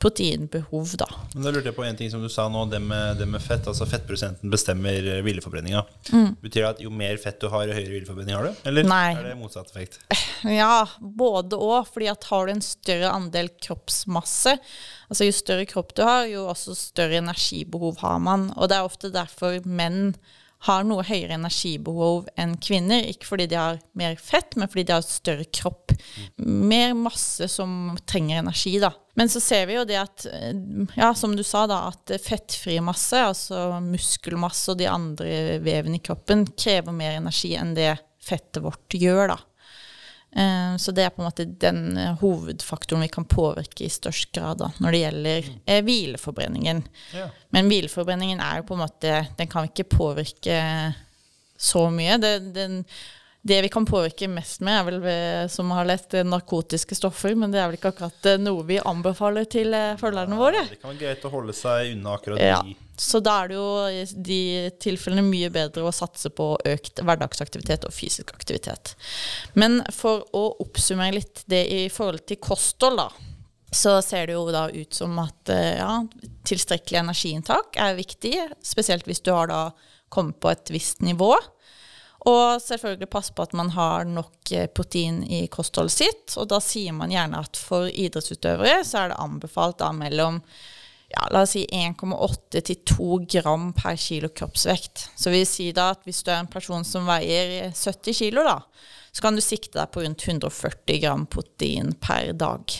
[0.02, 1.06] proteinbehov, da.
[1.34, 3.42] Men da lurte jeg på en ting som du sa nå, det med, det med
[3.42, 3.64] fett.
[3.70, 5.84] Altså fettprosenten bestemmer hvileforbrenninga.
[6.12, 6.34] Mm.
[6.42, 8.60] Betyr det at jo mer fett du har, jo høyere hvileforbrenning har du?
[8.68, 9.14] Eller Nei.
[9.14, 10.00] er det motsatt effekt?
[10.44, 11.86] Ja, både òg.
[11.88, 14.58] fordi at har du en større andel kroppsmasse,
[15.08, 18.50] altså jo større kropp du har, jo også større energibehov har man.
[18.58, 20.12] Og det er ofte derfor menn
[20.64, 23.04] har noe høyere energibehov enn kvinner.
[23.10, 25.92] Ikke fordi de har mer fett, men fordi de har større kropp.
[26.40, 28.92] Mer masse som trenger energi, da.
[29.14, 30.26] Men så ser vi jo det at,
[30.96, 36.04] ja, som du sa, da, at fettfri masse, altså muskelmasse og de andre vevene i
[36.04, 37.92] kroppen, krever mer energi enn det
[38.24, 39.38] fettet vårt gjør, da.
[40.36, 44.32] Eh, så det er på en måte den eh, hovedfaktoren vi kan påvirke i størst
[44.34, 46.82] grad da, når det gjelder eh, hvileforbrenningen.
[47.14, 47.28] Ja.
[47.54, 50.56] Men hvileforbrenningen er jo på en måte Den kan vi ikke påvirke
[51.56, 52.18] så mye.
[52.18, 52.80] Det, den,
[53.46, 57.54] det vi kan påvirke mest med, er vel ved, som har lett narkotiske stoffer, men
[57.54, 60.64] det er vel ikke akkurat noe vi anbefaler til følgerne våre.
[60.66, 62.58] det kan være greit å holde seg unna akkurat ja.
[62.96, 64.40] Så da er det jo i de
[64.82, 68.94] tilfellene mye bedre å satse på økt hverdagsaktivitet og fysisk aktivitet.
[69.58, 73.08] Men for å oppsummere litt det i forhold til kosthold, da,
[73.74, 75.98] så ser det jo da ut som at eh, ja,
[76.46, 79.64] tilstrekkelig energiinntak er viktig, spesielt hvis du har da
[80.14, 81.34] kommet på et visst nivå.
[82.24, 86.36] Og selvfølgelig passe på at man har nok eh, protein i kostholdet sitt.
[86.38, 90.40] Og da sier man gjerne at for idrettsutøvere så er det anbefalt da mellom
[91.14, 95.08] ja, la oss si 1,8 til 2 gram per kilo kroppsvekt.
[95.16, 98.58] Så vi sier da at hvis du er en person som veier 70 kilo, da,
[99.14, 102.74] så kan du sikte deg på rundt 140 gram protein per dag.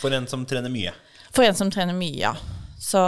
[0.00, 0.94] For en som trener mye?
[1.34, 2.34] For en som trener mye, ja.
[2.80, 3.02] Så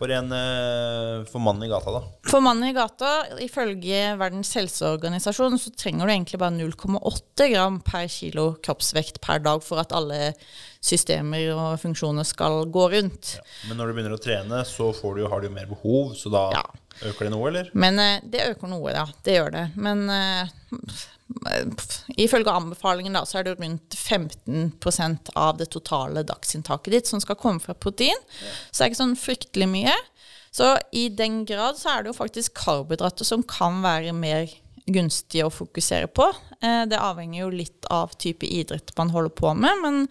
[0.00, 2.00] for en eh, for mannen i gata, da?
[2.30, 3.10] For mannen i gata,
[3.44, 9.60] ifølge Verdens helseorganisasjon, så trenger du egentlig bare 0,8 gram per kilo kroppsvekt per dag
[9.66, 10.32] for at alle
[10.80, 13.34] systemer og funksjoner skal gå rundt.
[13.68, 16.32] Men når du begynner å trene, så får du, har du jo mer behov, så
[16.32, 16.64] da Ja.
[17.12, 17.70] øker det noe, eller?
[17.76, 19.04] Men eh, det øker noe, ja.
[19.24, 19.66] Det gjør det.
[19.76, 20.56] Men eh,
[22.20, 27.38] ifølge anbefalingen da, så er det rundt 15% av det totale dagsinntaket ditt som skal
[27.40, 28.18] komme fra protein.
[28.70, 29.94] Så det er ikke sånn fryktelig mye.
[30.50, 34.50] Så i den grad så er det jo faktisk karbohydrater som kan være mer
[34.90, 36.26] gunstig å fokusere på.
[36.60, 40.08] Eh, Det avhenger jo litt av type idrett man holder på med, men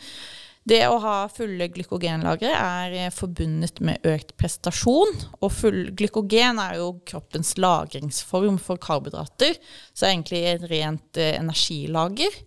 [0.69, 5.15] det å ha fulle glykogenlagre er eh, forbundet med økt prestasjon.
[5.41, 9.57] Og full glykogen er jo kroppens lagringsform for karbohydrater.
[9.93, 12.39] Så det er egentlig et rent eh, energilager.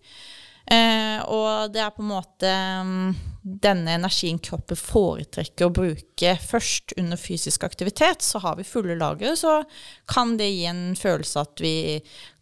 [0.72, 2.52] Eh, og det er på en måte
[2.86, 8.22] mm, denne energien kroppen foretrekker å bruke først under fysisk aktivitet.
[8.22, 9.62] Så har vi fulle lagre, så
[10.11, 11.74] kan det gi en følelse at vi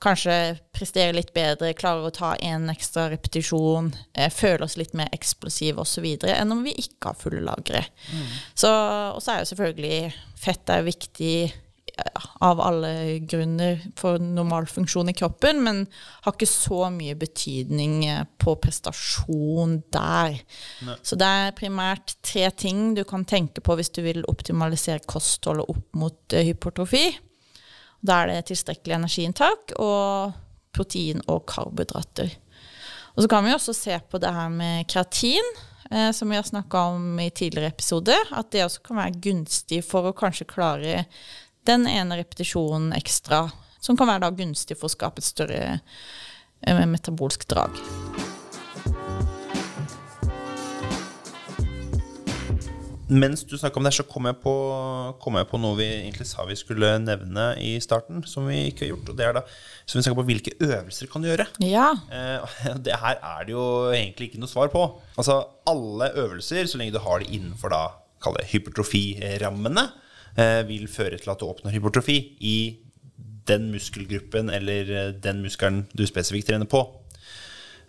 [0.05, 0.37] kanskje
[0.77, 5.81] presterer litt bedre, klarer å ta en ekstra repetisjon, eh, føler oss litt mer eksplosive
[5.81, 6.07] osv.
[6.29, 7.87] enn om vi ikke har fulle lagre.
[8.55, 11.35] Så, og så er jo selvfølgelig fett er viktig
[12.41, 15.83] av alle grunner for normal funksjon i kroppen, men
[16.25, 20.39] har ikke så mye betydning eh, på prestasjon der.
[21.03, 25.69] Så det er primært tre ting du kan tenke på hvis du vil optimalisere kostholdet
[25.69, 26.51] opp mot hypotrofi.
[26.51, 27.27] hypertrofi.
[28.01, 30.37] Da er det tilstrekkelig energiinntak og
[30.77, 32.33] protein og karbohydrater.
[33.17, 35.51] Og så kan vi også se på det her med kreatin,
[35.91, 39.85] eh, som vi har snakka om i tidligere episoder, At det også kan være gunstig
[39.85, 41.07] for å kanskje klare
[41.69, 43.49] den ene repetisjonen ekstra,
[43.81, 47.81] som kan være da gunstig for å skape et større eh, metabolsk drag.
[53.11, 54.53] Mens du snakka om det, så kom jeg, på,
[55.19, 58.85] kom jeg på noe vi egentlig sa vi skulle nevne i starten, som vi ikke
[58.85, 59.11] har gjort.
[59.11, 61.49] Og det er da så vi snakker på hvilke øvelser kan du gjøre.
[61.67, 61.89] Ja.
[62.15, 64.85] Eh, det her er det jo egentlig ikke noe svar på.
[65.19, 65.41] Altså
[65.71, 67.83] alle øvelser, så lenge du har det innenfor da,
[68.53, 69.89] hypertrofirammene,
[70.69, 72.17] vil føre til at du oppnår hypertrofi
[72.47, 72.57] i
[73.51, 76.83] den muskelgruppen eller eh, den muskelen du spesifikt trener på.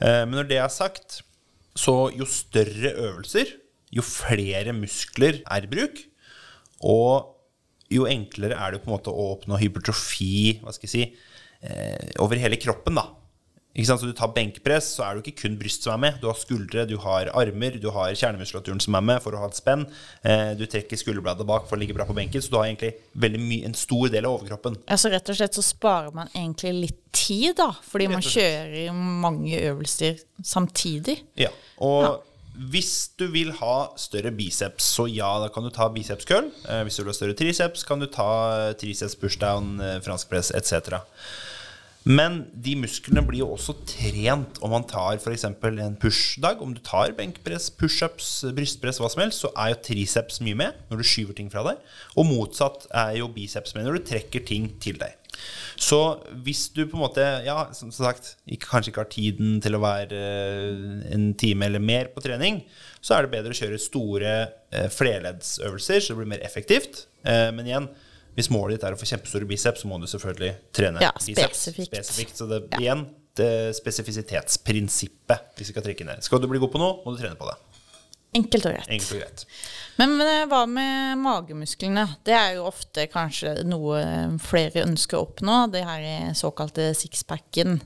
[0.01, 1.21] Eh, men når det er sagt,
[1.77, 3.55] så jo større øvelser,
[3.91, 6.03] jo flere muskler er i bruk,
[6.81, 7.37] og
[7.91, 11.03] jo enklere er det på en måte å oppnå hypertrofi hva skal jeg si,
[11.67, 12.95] eh, over hele kroppen.
[12.95, 13.09] da.
[13.71, 16.17] Så Du tar benkpress, så er det ikke kun bryst som er med.
[16.19, 19.47] Du har skuldre, du har armer, du har kjernemuskulaturen som er med for å ha
[19.47, 19.85] et spenn.
[20.27, 23.63] Eh, du trekker skulderbladet bak for å ligge bra på benken, så du har egentlig
[23.63, 24.75] en stor del av overkroppen.
[24.91, 27.69] Altså rett og slett så sparer man egentlig litt tid, da.
[27.87, 31.21] Fordi man kjører mange øvelser samtidig.
[31.39, 32.27] Ja, og
[32.71, 36.51] hvis du vil ha større biceps, så ja, da kan du ta bicepskøll.
[36.67, 38.27] Eh, hvis du vil ha større triceps, kan du ta
[38.67, 40.99] eh, triceps, pushdown, franskpress etc.
[42.03, 45.45] Men de musklene blir jo også trent om man tar f.eks.
[45.45, 46.61] en push-dag.
[46.63, 50.79] Om du tar benkpress, pushups, brystpress, hva som helst, så er jo triceps mye med
[50.89, 51.81] når du skyver ting fra deg.
[52.17, 55.17] Og motsatt er jo biceps med når du trekker ting til deg.
[55.81, 55.99] Så
[56.45, 59.81] hvis du på en måte, ja, som sagt, ikke, kanskje ikke har tiden til å
[59.81, 62.63] være eh, en time eller mer på trening,
[63.01, 64.33] så er det bedre å kjøre store
[64.73, 67.05] eh, flerleddsøvelser, så det blir mer effektivt.
[67.25, 67.89] Eh, men igjen,
[68.41, 71.65] hvis målet ditt er å få kjempestore biceps, så må du selvfølgelig trene Ja, biceps
[71.67, 71.93] spesifikt.
[71.93, 72.37] spesifikt.
[72.41, 73.05] Så det, igjen,
[73.39, 76.23] det spesifisitetsprinsippet, hvis vi skal trekke ned.
[76.25, 77.57] Skal du bli god på noe, må du trene på det.
[78.31, 78.87] Enkelt og greit.
[78.87, 79.41] Enkelt og greit.
[79.99, 82.05] Men eh, hva med magemusklene?
[82.23, 83.99] Det er jo ofte kanskje noe
[84.39, 85.57] flere ønsker å oppnå.
[85.73, 86.05] Det her
[86.39, 87.81] såkalte sixpacken.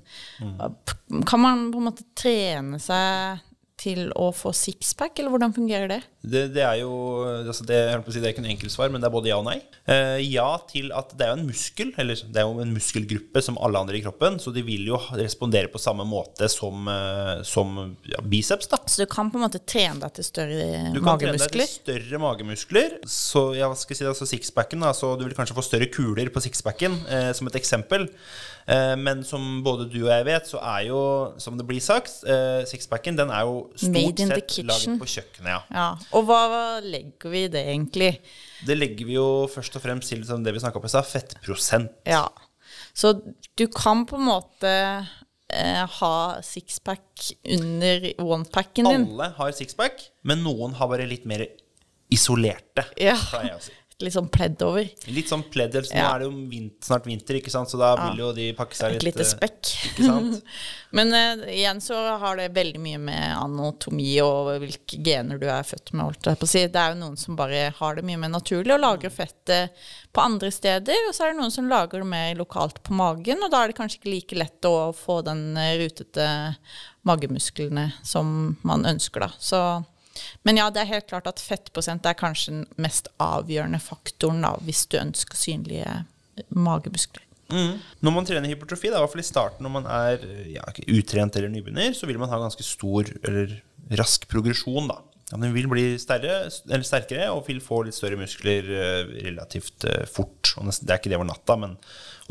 [1.25, 3.41] Kan man på en måte trene seg
[3.81, 6.01] til å få sixpack, eller hvordan fungerer det?
[6.25, 6.91] Det, det er jo
[7.23, 7.77] altså det,
[8.09, 9.57] si, det er ikke noe enkelt svar, men det er både ja og nei.
[9.91, 13.43] Eh, ja til at det er jo en muskel, eller det er jo en muskelgruppe
[13.45, 17.43] som alle andre i kroppen, så de vil jo respondere på samme måte som, eh,
[17.47, 17.77] som
[18.09, 18.69] ja, biceps.
[18.71, 18.81] da.
[18.89, 20.65] Så du kan på en måte trene deg til større
[20.95, 22.99] Du kan trene deg til større magemuskler.
[23.09, 25.91] Så ja, hva skal jeg si, altså sixpacken, da, så du vil kanskje få større
[25.93, 28.09] kuler på sixpacken, eh, som et eksempel.
[28.65, 30.99] Eh, men som både du og jeg vet, så er jo,
[31.41, 35.51] som det blir sagt, eh, sixpacken den er jo stort sett laget på kjøkkenet.
[35.53, 35.61] ja.
[35.75, 35.89] Ja.
[36.15, 36.41] Og hva
[36.83, 38.09] legger vi i det, egentlig?
[38.65, 41.91] Det legger vi jo først og fremst til det vi snakka om i stad, fettprosent.
[42.07, 42.23] Ja.
[42.95, 43.11] Så
[43.59, 44.71] du kan på en måte
[45.51, 46.13] eh, ha
[46.45, 49.07] sixpack under onepacken din.
[49.11, 51.45] Alle har sixpack, men noen har bare litt mer
[52.13, 53.15] isolerte, Ja.
[53.17, 53.75] pleier jeg å si.
[54.03, 54.83] Litt sånn pledd over.
[55.07, 55.75] Litt sånn pledd.
[55.77, 56.09] Nå Ja.
[56.15, 57.69] er det jo vin- snart vinter, ikke sant?
[57.71, 59.71] så da vil jo de pakke seg litt Et lite eh, spekk.
[60.95, 65.63] Men uh, igjen så har det veldig mye med anatomi og hvilke gener du er
[65.67, 66.05] født med.
[66.09, 66.65] Holdt jeg på å si.
[66.71, 69.71] Det er jo noen som bare har det mye mer naturlig og lagrer fettet
[70.15, 71.07] på andre steder.
[71.09, 73.71] Og så er det noen som lager det mer lokalt på magen, og da er
[73.71, 76.27] det kanskje ikke like lett å få den eh, rutete
[77.05, 79.31] magemusklene som man ønsker, da.
[79.39, 79.59] Så,
[80.47, 84.55] men ja, det er helt klart at fettprosent er kanskje den mest avgjørende faktoren da,
[84.65, 86.01] hvis du ønsker synlige
[86.49, 87.23] magemuskler.
[87.53, 87.77] Mm.
[88.01, 91.35] Når man trener hypertrofi, da, i hvert fall i starten når man er ja, utrent
[91.37, 93.59] eller nybegynner, så vil man ha ganske stor eller
[93.99, 94.89] rask progresjon.
[94.89, 95.01] da.
[95.31, 100.05] Ja, Den vil bli eller sterkere og vil få litt større muskler eh, relativt eh,
[100.09, 100.53] fort.
[100.57, 101.77] Det er ikke det over natta, men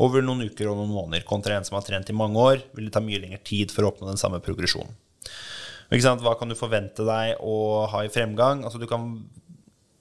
[0.03, 1.25] over noen uker og noen måneder.
[1.27, 3.83] Kontra en som har trent i mange år, vil det ta mye lengre tid for
[3.83, 4.95] å oppnå den samme progresjonen.
[5.89, 8.63] Hva kan du forvente deg å ha i fremgang?
[8.65, 9.29] Altså, kan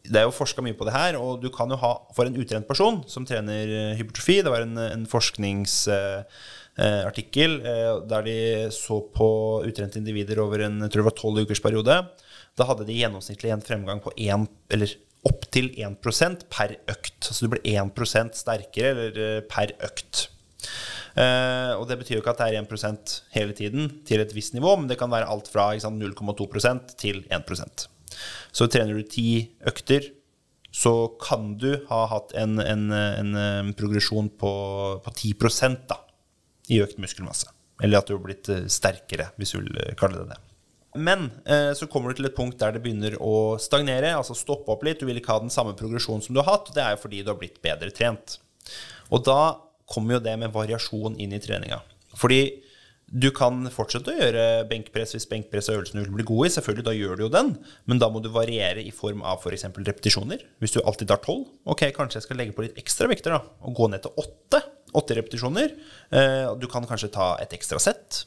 [0.05, 2.37] det er jo forska mye på det her, og du kan jo ha for en
[2.37, 8.39] utrent person som trener eh, hypertrofi Det var en, en forskningsartikkel eh, der de
[8.75, 9.29] så på
[9.65, 11.95] utrente individer over en jeg tror det var 12 ukers periode.
[12.55, 14.91] Da hadde de gjennomsnittlig en fremgang på 1, eller
[15.25, 17.21] opptil 1% per økt.
[17.31, 20.15] Altså du ble 1% sterkere eller eh, per økt.
[21.15, 24.57] Eh, og det betyr jo ikke at det er 1% hele tiden til et visst
[24.57, 27.87] nivå, men det kan være alt fra 0,2% til 1%
[28.53, 30.11] Så trener du ti økter,
[30.75, 34.55] så kan du ha hatt en, en, en, eh, progresjon på,
[35.05, 36.01] på 10 da,
[36.69, 37.53] i økt muskelmasse.
[37.83, 40.41] Eller at du har blitt eh, sterkere, hvis du vil kalle det det.
[40.95, 41.27] Men
[41.75, 45.01] så kommer du til et punkt der det begynner å stagnere, altså stoppe opp litt.
[45.03, 47.01] Du vil ikke ha den samme progresjonen som du har hatt, og det er jo
[47.03, 48.37] fordi du har blitt bedre trent.
[49.11, 49.41] Og da
[49.91, 51.81] kommer jo det med variasjon inn i treninga.
[52.19, 52.43] Fordi
[53.15, 56.53] du kan fortsette å gjøre benkpress hvis benkpress er øvelsen du vil bli god i.
[56.55, 57.53] Selvfølgelig, da gjør du jo den,
[57.91, 59.67] men da må du variere i form av f.eks.
[59.69, 60.45] For repetisjoner.
[60.63, 63.43] Hvis du alltid tar tolv, ok, kanskje jeg skal legge på litt ekstra vekter da,
[63.63, 64.63] og gå ned til åtte.
[64.95, 65.75] Åtte repetisjoner.
[66.15, 68.25] Eh, du kan kanskje ta et ekstra sett.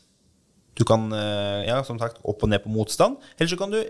[0.78, 3.18] Du kan eh, ja, som sagt, opp og ned på motstand.
[3.38, 3.82] Eller så kan du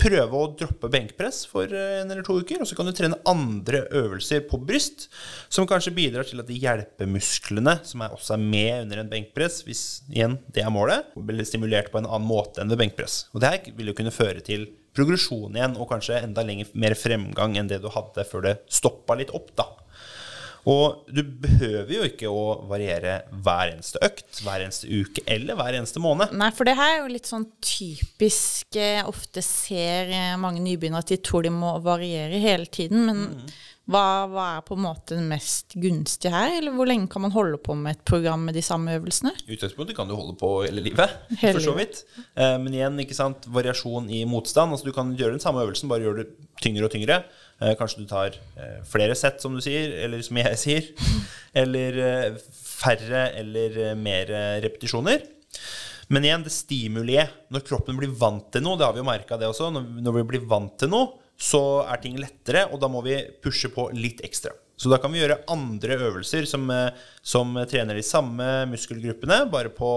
[0.00, 2.62] prøve å droppe benkpress for eh, en eller to uker.
[2.62, 5.08] Og så kan du trene andre øvelser på bryst
[5.52, 9.62] som kanskje bidrar til at de hjelpemusklene, som er også er med under en benkpress,
[9.66, 13.24] hvis igjen det er målet, blir stimulert på en annen måte enn ved benkpress.
[13.32, 16.94] Og det her vil jo kunne føre til progresjon igjen, og kanskje enda lenger, mer
[16.98, 19.50] fremgang enn det du hadde før det stoppa litt opp.
[19.58, 19.66] da.
[20.70, 25.76] Og du behøver jo ikke å variere hver eneste økt, hver eneste uke eller hver
[25.76, 26.32] eneste måned.
[26.40, 31.04] Nei, for det her er jo litt sånn typisk Jeg ofte ser eh, mange nybegynnere
[31.04, 33.04] at de tror de må variere hele tiden.
[33.10, 33.22] Men
[33.84, 36.54] hva, hva er på en måte det mest gunstige her?
[36.56, 39.34] Eller hvor lenge kan man holde på med et program med de samme øvelsene?
[39.44, 41.12] I utgangspunktet kan du holde på hele livet,
[41.42, 42.00] Hele for så vidt.
[42.32, 44.72] Eh, Men igjen, ikke sant, variasjon i motstand.
[44.72, 46.30] Altså Du kan gjøre den samme øvelsen, bare gjøre det
[46.64, 47.20] tyngre og tyngre.
[47.62, 50.88] Eh, Kanskje du tar eh, flere sett, som du sier, eller som jeg sier.
[51.54, 52.40] Eller eh,
[52.74, 54.32] færre eller mer
[54.64, 55.22] repetisjoner.
[56.12, 57.36] Men igjen, det stimuliet.
[57.54, 60.26] Når kroppen blir vant til noe, det har vi jo merka det også, når, vi
[60.34, 64.20] blir vant til noe, så er ting lettere, og da må vi pushe på litt
[64.26, 64.52] ekstra.
[64.76, 66.66] Så da kan vi gjøre andre øvelser som,
[67.22, 69.88] som trener de samme muskelgruppene, bare på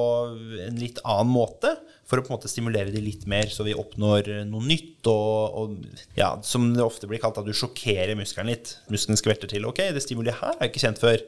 [0.68, 1.74] en litt annen måte,
[2.08, 5.08] for å på en måte stimulere de litt mer, så vi oppnår eh, noe nytt.
[5.12, 8.78] Og, og ja, som det ofte blir kalt, at du sjokkerer muskelen litt.
[8.94, 9.68] Muskelen skvetter til.
[9.68, 11.26] Ok, det stimuliet her har jeg ikke kjent før.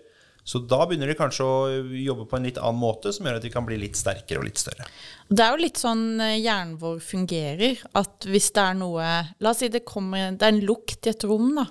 [0.50, 1.58] Så da begynner de kanskje å
[2.00, 4.48] jobbe på en litt annen måte, som gjør at de kan bli litt sterkere og
[4.48, 4.88] litt større.
[5.28, 7.84] Det er jo litt sånn eh, hjernen vår fungerer.
[8.00, 9.12] At hvis det er noe
[9.44, 11.68] La oss si det kommer Det er en lukt i et rom, da.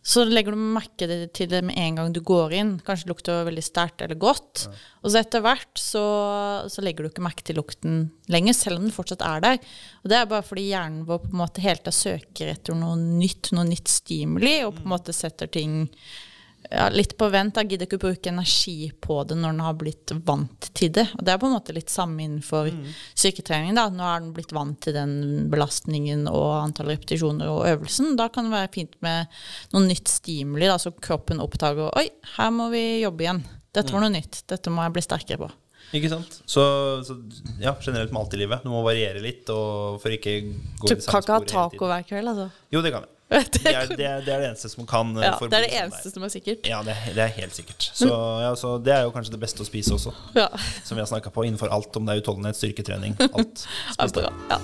[0.00, 2.70] Så legger du merke til det med en gang du går inn.
[2.86, 4.64] Kanskje det lukter veldig sterkt eller godt.
[5.04, 6.04] Og så etter hvert så,
[6.72, 9.60] så legger du ikke merke til lukten lenger, selv om den fortsatt er der.
[10.00, 12.96] Og det er bare fordi hjernen vår på en måte hele tida søker etter noe
[12.96, 15.82] nytt, noe nytt stimuli, og på en måte setter ting
[16.68, 17.54] ja, litt på vent.
[17.56, 21.06] Da gidder ikke å bruke energi på det når den har blitt vant til det.
[21.16, 22.68] Og det er på en måte litt samme innenfor
[23.18, 23.86] Syketrening da.
[23.94, 25.14] Nå er den blitt vant til den
[25.52, 28.12] belastningen og antall repetisjoner og øvelsen.
[28.20, 29.40] Da kan det være fint med
[29.72, 32.06] noe nytt stimuli, da, så kroppen oppdager Oi,
[32.36, 33.42] her må vi jobbe igjen.
[33.74, 34.42] Dette var noe nytt.
[34.50, 35.50] Dette må jeg bli sterkere på.
[35.96, 36.36] Ikke sant?
[36.46, 36.62] Så,
[37.06, 37.16] så
[37.58, 38.62] ja, generelt med alt i livet.
[38.62, 40.36] Du må variere litt og for ikke
[40.78, 41.56] gå Du i kan samme ikke ha sporet hele tiden.
[41.56, 42.46] taco hver kveld, altså.
[42.70, 43.16] Jo, det kan jeg.
[43.30, 45.66] Det Det er det, er, det er det eneste som kan eh, Ja, det er
[45.66, 46.66] det eneste som er sikkert.
[46.66, 47.90] Ja, det, det er helt sikkert.
[47.94, 48.08] Så,
[48.42, 50.48] ja, så det er jo kanskje det beste å spise også, Ja,
[50.84, 53.68] som vi har snakka på innenfor alt, om det er utholdenhet, styrketrening, alt.
[54.00, 54.42] det er.
[54.50, 54.60] Ja.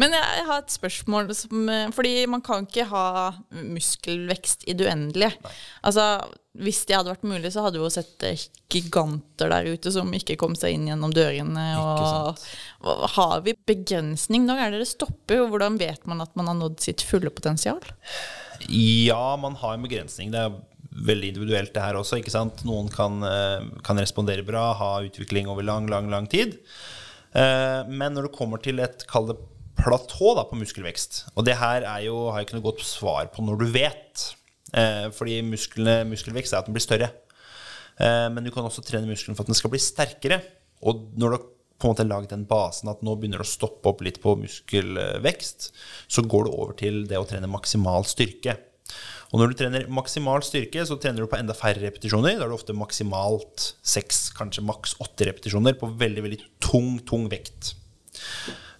[0.00, 4.86] Men jeg har et spørsmål som, eh, Fordi man kan ikke ha muskelvekst i det
[4.86, 5.32] uendelige.
[5.84, 6.24] Altså,
[6.58, 10.10] hvis det hadde vært mulig, så hadde vi jo sett eh, giganter der ute som
[10.12, 11.66] ikke kom seg inn gjennom dørene.
[11.80, 12.40] Og,
[13.16, 14.46] har vi begrensning?
[14.48, 15.44] Når er det det stopper?
[15.44, 17.80] Og hvordan vet man at man har nådd sitt fulle potensial?
[18.68, 20.32] Ja, man har en begrensning.
[20.32, 20.58] Det er
[20.92, 22.20] veldig individuelt, det her også.
[22.20, 22.64] ikke sant?
[22.68, 26.58] Noen kan, eh, kan respondere bra, ha utvikling over lang, lang, lang tid.
[27.32, 29.38] Men når det kommer til et kall det
[29.78, 33.30] platå da, på muskelvekst Og det her er jo, har jeg ikke noe godt svar
[33.32, 34.26] på når du vet.
[34.72, 37.12] Eh, fordi musklene, muskelvekst er at den blir større.
[38.02, 40.38] Men du kan også trene muskelen for at den skal bli sterkere.
[40.88, 41.42] Og når du har
[41.82, 44.36] på en måte laget den basen at nå begynner det å stoppe opp litt på
[44.38, 45.68] muskelvekst,
[46.06, 48.56] så går du over til det å trene maksimal styrke.
[49.32, 52.36] Og når du trener maksimal styrke, så trener du på enda færre repetisjoner.
[52.36, 57.26] Da er det ofte maksimalt seks, kanskje maks åtte repetisjoner på veldig veldig tung, tung
[57.32, 57.72] vekt.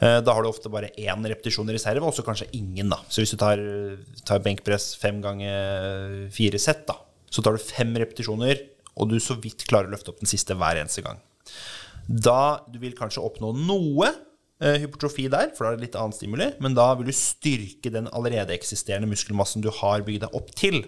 [0.03, 2.91] Eh, da har du ofte bare én repetisjon i reserve, og så kanskje ingen.
[2.91, 2.99] da.
[3.09, 3.63] Så hvis du tar,
[4.27, 6.99] tar benkpress fem ganger fire sett, da,
[7.31, 8.67] så tar du fem repetisjoner,
[8.99, 11.23] og du så vidt klarer å løfte opp den siste hver eneste gang.
[12.07, 14.11] Da du vil kanskje oppnå noe
[14.63, 16.47] Eh, hypertrofi der, for da er det litt annen stimuli.
[16.63, 20.85] Men da vil du styrke den allerede eksisterende muskelmassen du har bygd deg opp til.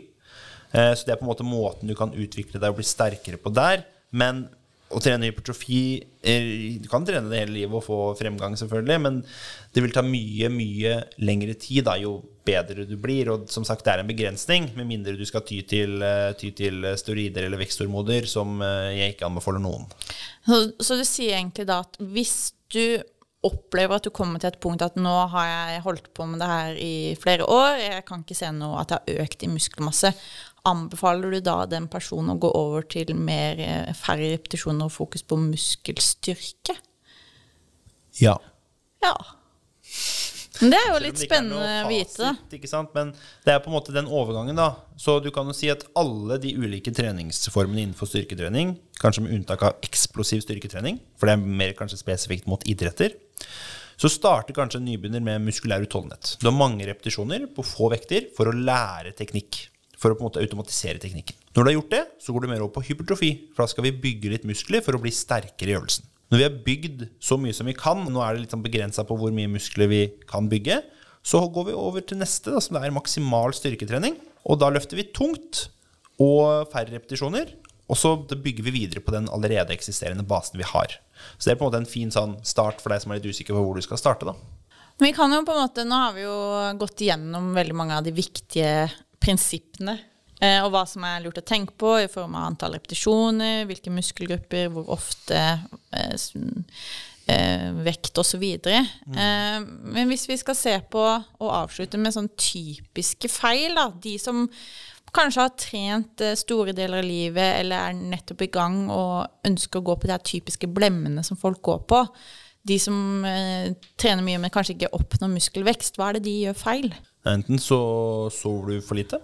[0.71, 3.41] Eh, så det er på en måte måten du kan utvikle deg og bli sterkere
[3.41, 3.83] på der.
[4.15, 4.47] Men
[4.95, 5.81] å trene hypertrofi
[6.23, 9.21] eh, Du kan trene det hele livet og få fremgang, selvfølgelig, men
[9.75, 10.95] det vil ta mye, mye
[11.27, 12.17] lengre tid da, jo
[12.47, 13.33] bedre du blir.
[13.33, 15.99] Og som sagt, det er en begrensning, med mindre du skal ty til,
[16.41, 18.63] ty til steroider eller veksthormoder, som
[18.95, 19.89] jeg ikke anbefaler noen.
[20.47, 23.03] Så, så du sier egentlig da at hvis du
[23.45, 26.49] opplever at du kommer til et punkt at nå har jeg holdt på med det
[26.49, 30.13] her i flere år, jeg kan ikke se noe at jeg har økt i muskelmasse.
[30.65, 35.23] Anbefaler du da den personen å gå over til mer, eh, færre repetisjoner og fokus
[35.23, 36.79] på muskelstyrke?
[38.21, 38.39] Ja.
[39.03, 39.15] Ja.
[40.63, 42.31] Men det er jo litt spennende å vite.
[42.55, 42.93] Ikke sant?
[42.95, 43.11] Men
[43.45, 44.71] det er på en måte den overgangen, da.
[44.97, 49.67] Så du kan jo si at alle de ulike treningsformene innenfor styrketrening, kanskje med unntak
[49.67, 53.19] av eksplosiv styrketrening, for det er mer kanskje spesifikt mot idretter,
[53.99, 56.37] så starter kanskje en nybegynner med muskulær utholdenhet.
[56.41, 59.67] Du har mange repetisjoner på få vekter for å lære teknikk.
[60.05, 61.39] For å på en måte automatisere teknikken.
[61.57, 63.31] Når du har gjort det, så går du mer over på hypertrofi.
[63.55, 66.11] For da skal vi bygge litt muskler for å bli sterkere i øvelsen.
[66.29, 69.05] Når vi har bygd så mye som vi kan, nå er det litt sånn begrensa
[69.09, 70.83] på hvor mye muskler vi kan bygge,
[71.25, 74.19] så går vi over til neste, da, som er maksimal styrketrening.
[74.45, 75.71] Og da løfter vi tungt
[76.21, 77.55] og færre repetisjoner.
[77.89, 80.99] Og så bygger vi videre på den allerede eksisterende basen vi har.
[81.37, 83.33] Så det er på en måte en fin sånn start for deg som er litt
[83.33, 84.29] usikker på hvor du skal starte.
[84.29, 84.37] da.
[85.01, 86.37] Vi kan jo på en måte, Nå har vi jo
[86.79, 88.89] gått igjennom veldig mange av de viktige
[89.25, 89.99] prinsippene.
[90.43, 93.93] Eh, og hva som er lurt å tenke på i form av antall repetisjoner, hvilke
[93.95, 95.43] muskelgrupper, hvor ofte,
[95.95, 96.15] eh,
[97.31, 98.43] eh, vekt osv.
[98.67, 99.69] Mm.
[99.95, 104.49] Men hvis vi skal se på og avslutte med sånn typiske feil, da, de som
[105.15, 109.87] kanskje har trent store deler av livet eller er nettopp i gang og ønsker å
[109.87, 112.01] gå på de typiske blemmene som folk går på.
[112.65, 112.97] De som
[113.29, 115.99] eh, trener mye, men kanskje ikke oppnår muskelvekst.
[115.99, 116.89] Hva er det de gjør feil?
[117.29, 117.79] Enten så
[118.33, 119.21] sover du for lite.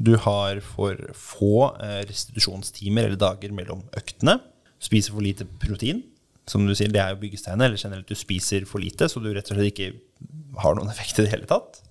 [0.00, 4.38] Du har for få eh, restitusjonstimer eller dager mellom øktene.
[4.80, 6.04] Spiser for lite protein.
[6.48, 7.66] Som du sier, det er jo byggesteinet.
[7.66, 9.90] Eller generelt du spiser for lite, så du rett og slett ikke
[10.62, 11.82] har noen effekt i det hele tatt.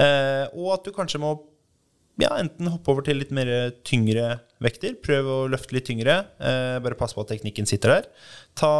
[0.00, 1.34] Eh, og at du kanskje må
[2.20, 3.48] ja, enten hoppe over til litt mer
[3.86, 4.94] tyngre vekter.
[5.02, 6.20] Prøv å løfte litt tyngre.
[6.38, 8.10] Eh, bare pass på at teknikken sitter der.
[8.58, 8.70] Ta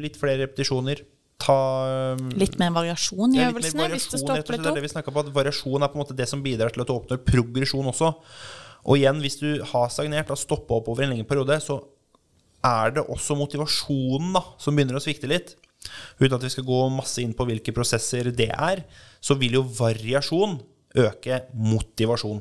[0.00, 1.02] litt flere repetisjoner.
[1.44, 1.56] Ta
[2.38, 3.88] Litt mer variasjon i ja, øvelsene?
[3.92, 4.76] hvis det står på litt opp.
[4.78, 6.94] Det vi på, at Variasjon er på en måte det som bidrar til at du
[6.94, 8.12] oppnår progresjon også.
[8.84, 11.80] Og igjen, hvis du har stagnert og stoppa opp over en lengre periode, så
[12.64, 15.56] er det også motivasjonen da, som begynner å svikte litt.
[16.16, 18.84] Uten at vi skal gå masse inn på hvilke prosesser det er,
[19.20, 20.56] så vil jo variasjon
[21.04, 22.40] øke motivasjon.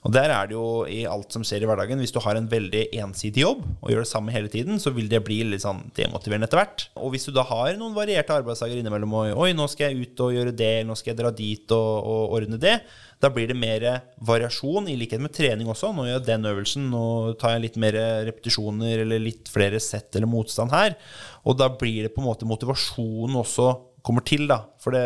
[0.00, 2.00] Og der er det jo i alt som skjer i hverdagen.
[2.00, 5.10] Hvis du har en veldig ensidig jobb og gjør det samme hele tiden, så vil
[5.12, 6.86] det bli litt sånn demotiverende etter hvert.
[6.96, 10.22] Og hvis du da har noen varierte arbeidsdager innimellom og Oi, nå skal jeg ut
[10.24, 12.78] og gjøre det, nå skal jeg dra dit og, og ordne det.
[13.20, 13.84] Da blir det mer
[14.24, 15.92] variasjon, i likhet med trening også.
[15.92, 17.04] Nå gjør jeg den øvelsen, nå
[17.40, 20.96] tar jeg litt mer repetisjoner eller litt flere sett eller motstand her.
[21.44, 24.62] Og da blir det på en måte motivasjonen også kommer til, da.
[24.80, 25.04] For det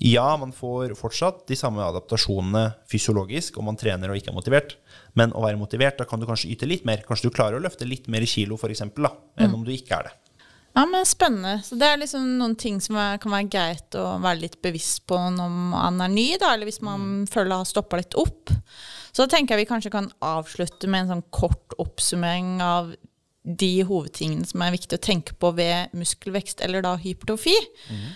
[0.00, 4.72] ja, man får fortsatt de samme adaptasjonene fysiologisk om man trener og ikke er motivert.
[5.12, 7.02] Men å være motivert, da kan du kanskje yte litt mer.
[7.04, 9.56] Kanskje du klarer å løfte litt mer kilo, f.eks., enn mm.
[9.58, 10.14] om du ikke er det.
[10.72, 11.58] Ja, men Spennende.
[11.66, 15.02] Så Det er liksom noen ting som er, kan være greit å være litt bevisst
[15.10, 17.28] på når man er ny, da, eller hvis man mm.
[17.34, 18.54] føler har stoppa litt opp.
[19.10, 22.94] Så da tenker jeg vi kanskje kan avslutte med en sånn kort oppsummering av
[23.44, 27.56] de hovedtingene som er viktig å tenke på ved muskelvekst, eller da hypertrofi.
[27.90, 28.10] Mm.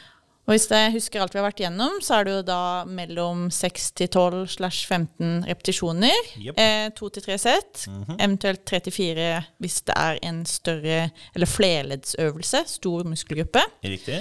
[0.44, 3.46] Og hvis jeg husker alt vi har vært gjennom, så er det jo da mellom
[3.54, 6.18] 6 til 12 slash 15 repetisjoner.
[6.36, 6.58] Jep.
[6.60, 7.86] Eh, to til tre sett.
[8.18, 9.28] Eventuelt tre til fire
[9.64, 10.98] hvis det er en større
[11.34, 12.60] eller flerleddsøvelse.
[12.74, 13.62] Stor muskelgruppe.
[13.88, 14.20] Riktig.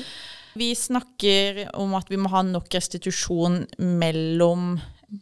[0.56, 4.78] Vi snakker om at vi må ha nok restitusjon mellom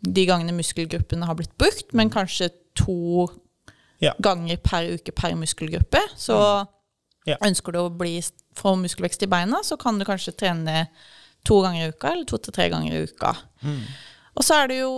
[0.06, 3.28] de gangene muskelgruppene har blitt brukt, men kanskje to
[4.02, 4.14] Ja.
[4.22, 6.00] ganger per uke per muskelgruppe.
[6.18, 6.68] Så
[7.26, 7.38] Ja.
[7.42, 8.20] ønsker du å bli,
[8.58, 10.86] få muskelvekst i beina, så kan du kanskje trene
[11.48, 13.34] to ganger i uka, eller to til tre ganger i uka.
[13.66, 13.82] Mm.
[14.38, 14.94] Og så er det jo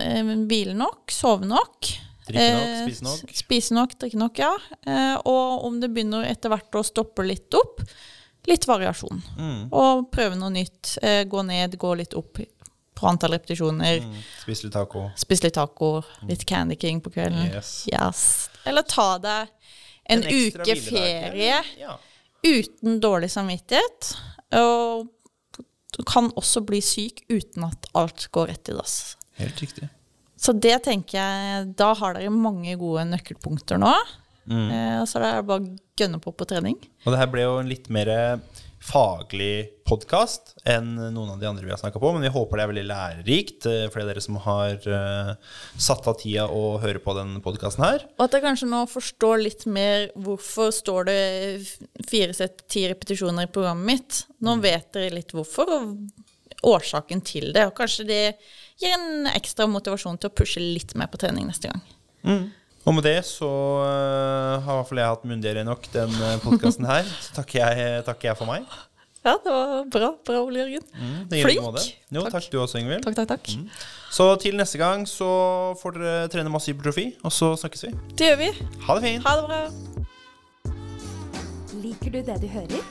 [0.00, 1.92] eh, hvile nok, sove nok.
[2.24, 3.36] Drikke nok, eh, spise nok.
[3.38, 4.52] Spise nok, drikke nok, ja.
[4.88, 7.84] Eh, og om det begynner etter hvert å stoppe litt opp,
[8.48, 9.20] litt variasjon.
[9.38, 9.60] Mm.
[9.72, 10.96] Og prøve noe nytt.
[11.04, 12.40] Eh, gå ned, gå litt opp
[12.94, 14.00] på antall repetisjoner.
[14.04, 14.16] Mm.
[14.40, 15.04] Spise litt taco.
[15.20, 15.92] Spis litt taco,
[16.28, 17.50] litt Candy King på kvelden.
[17.52, 17.76] Yes.
[17.92, 18.24] Yes.
[18.64, 19.52] Eller ta deg
[20.04, 21.98] en, en uke ferie Ja.
[22.44, 24.14] Uten dårlig samvittighet.
[24.60, 25.08] Og
[25.94, 29.16] du kan også bli syk uten at alt går rett i dass.
[29.40, 29.88] Helt riktig.
[30.44, 33.92] Så det tenker jeg Da har dere mange gode nøkkelpunkter nå.
[34.50, 34.68] Mm.
[34.68, 36.76] Eh, så er det bare å gønne på på trening.
[37.04, 38.10] Og det her ble jo litt mer
[38.84, 42.64] faglig podkast enn noen av de andre vi har snakka på, men vi håper det
[42.64, 45.32] er veldig lærerikt eh, for dere som har uh,
[45.80, 48.04] satt av tida og hører på den podkasten her.
[48.18, 51.18] Og at jeg kanskje nå forstår litt mer hvorfor står det
[52.10, 54.20] fire sett ti repetisjoner i programmet mitt.
[54.44, 56.24] Nå vet dere litt hvorfor, og
[56.64, 57.66] årsaken til det.
[57.68, 58.22] Og kanskje det
[58.80, 61.82] gir en ekstra motivasjon til å pushe litt mer på trening neste gang.
[62.84, 63.48] Og med det så
[63.84, 66.12] eh, har i hvert fall jeg hatt myndigere nok den
[66.44, 67.06] podkasten her.
[67.24, 68.66] Så takker jeg, takker jeg for meg.
[69.24, 70.08] Ja, det var bra.
[70.26, 70.82] Bra, Ole Jørgen.
[71.00, 71.60] Mm, Flink.
[72.12, 72.34] Jo, Takk.
[72.34, 73.06] takk du også, Ingvild.
[73.06, 73.48] Takk, takk, takk.
[74.12, 75.28] Så til neste gang så
[75.80, 77.92] får dere trene masse hypertrofi, og så snakkes vi.
[78.20, 78.50] Det gjør vi.
[78.84, 79.24] Ha det fint.
[79.24, 79.62] Ha det bra.
[81.86, 82.84] Liker du det du hører?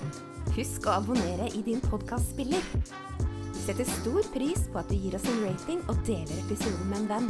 [0.57, 2.65] Husk å abonnere i din podkastspiller.
[3.53, 6.97] Vi setter stor pris på at du gir oss en rating og deler episoden med
[7.03, 7.29] en venn.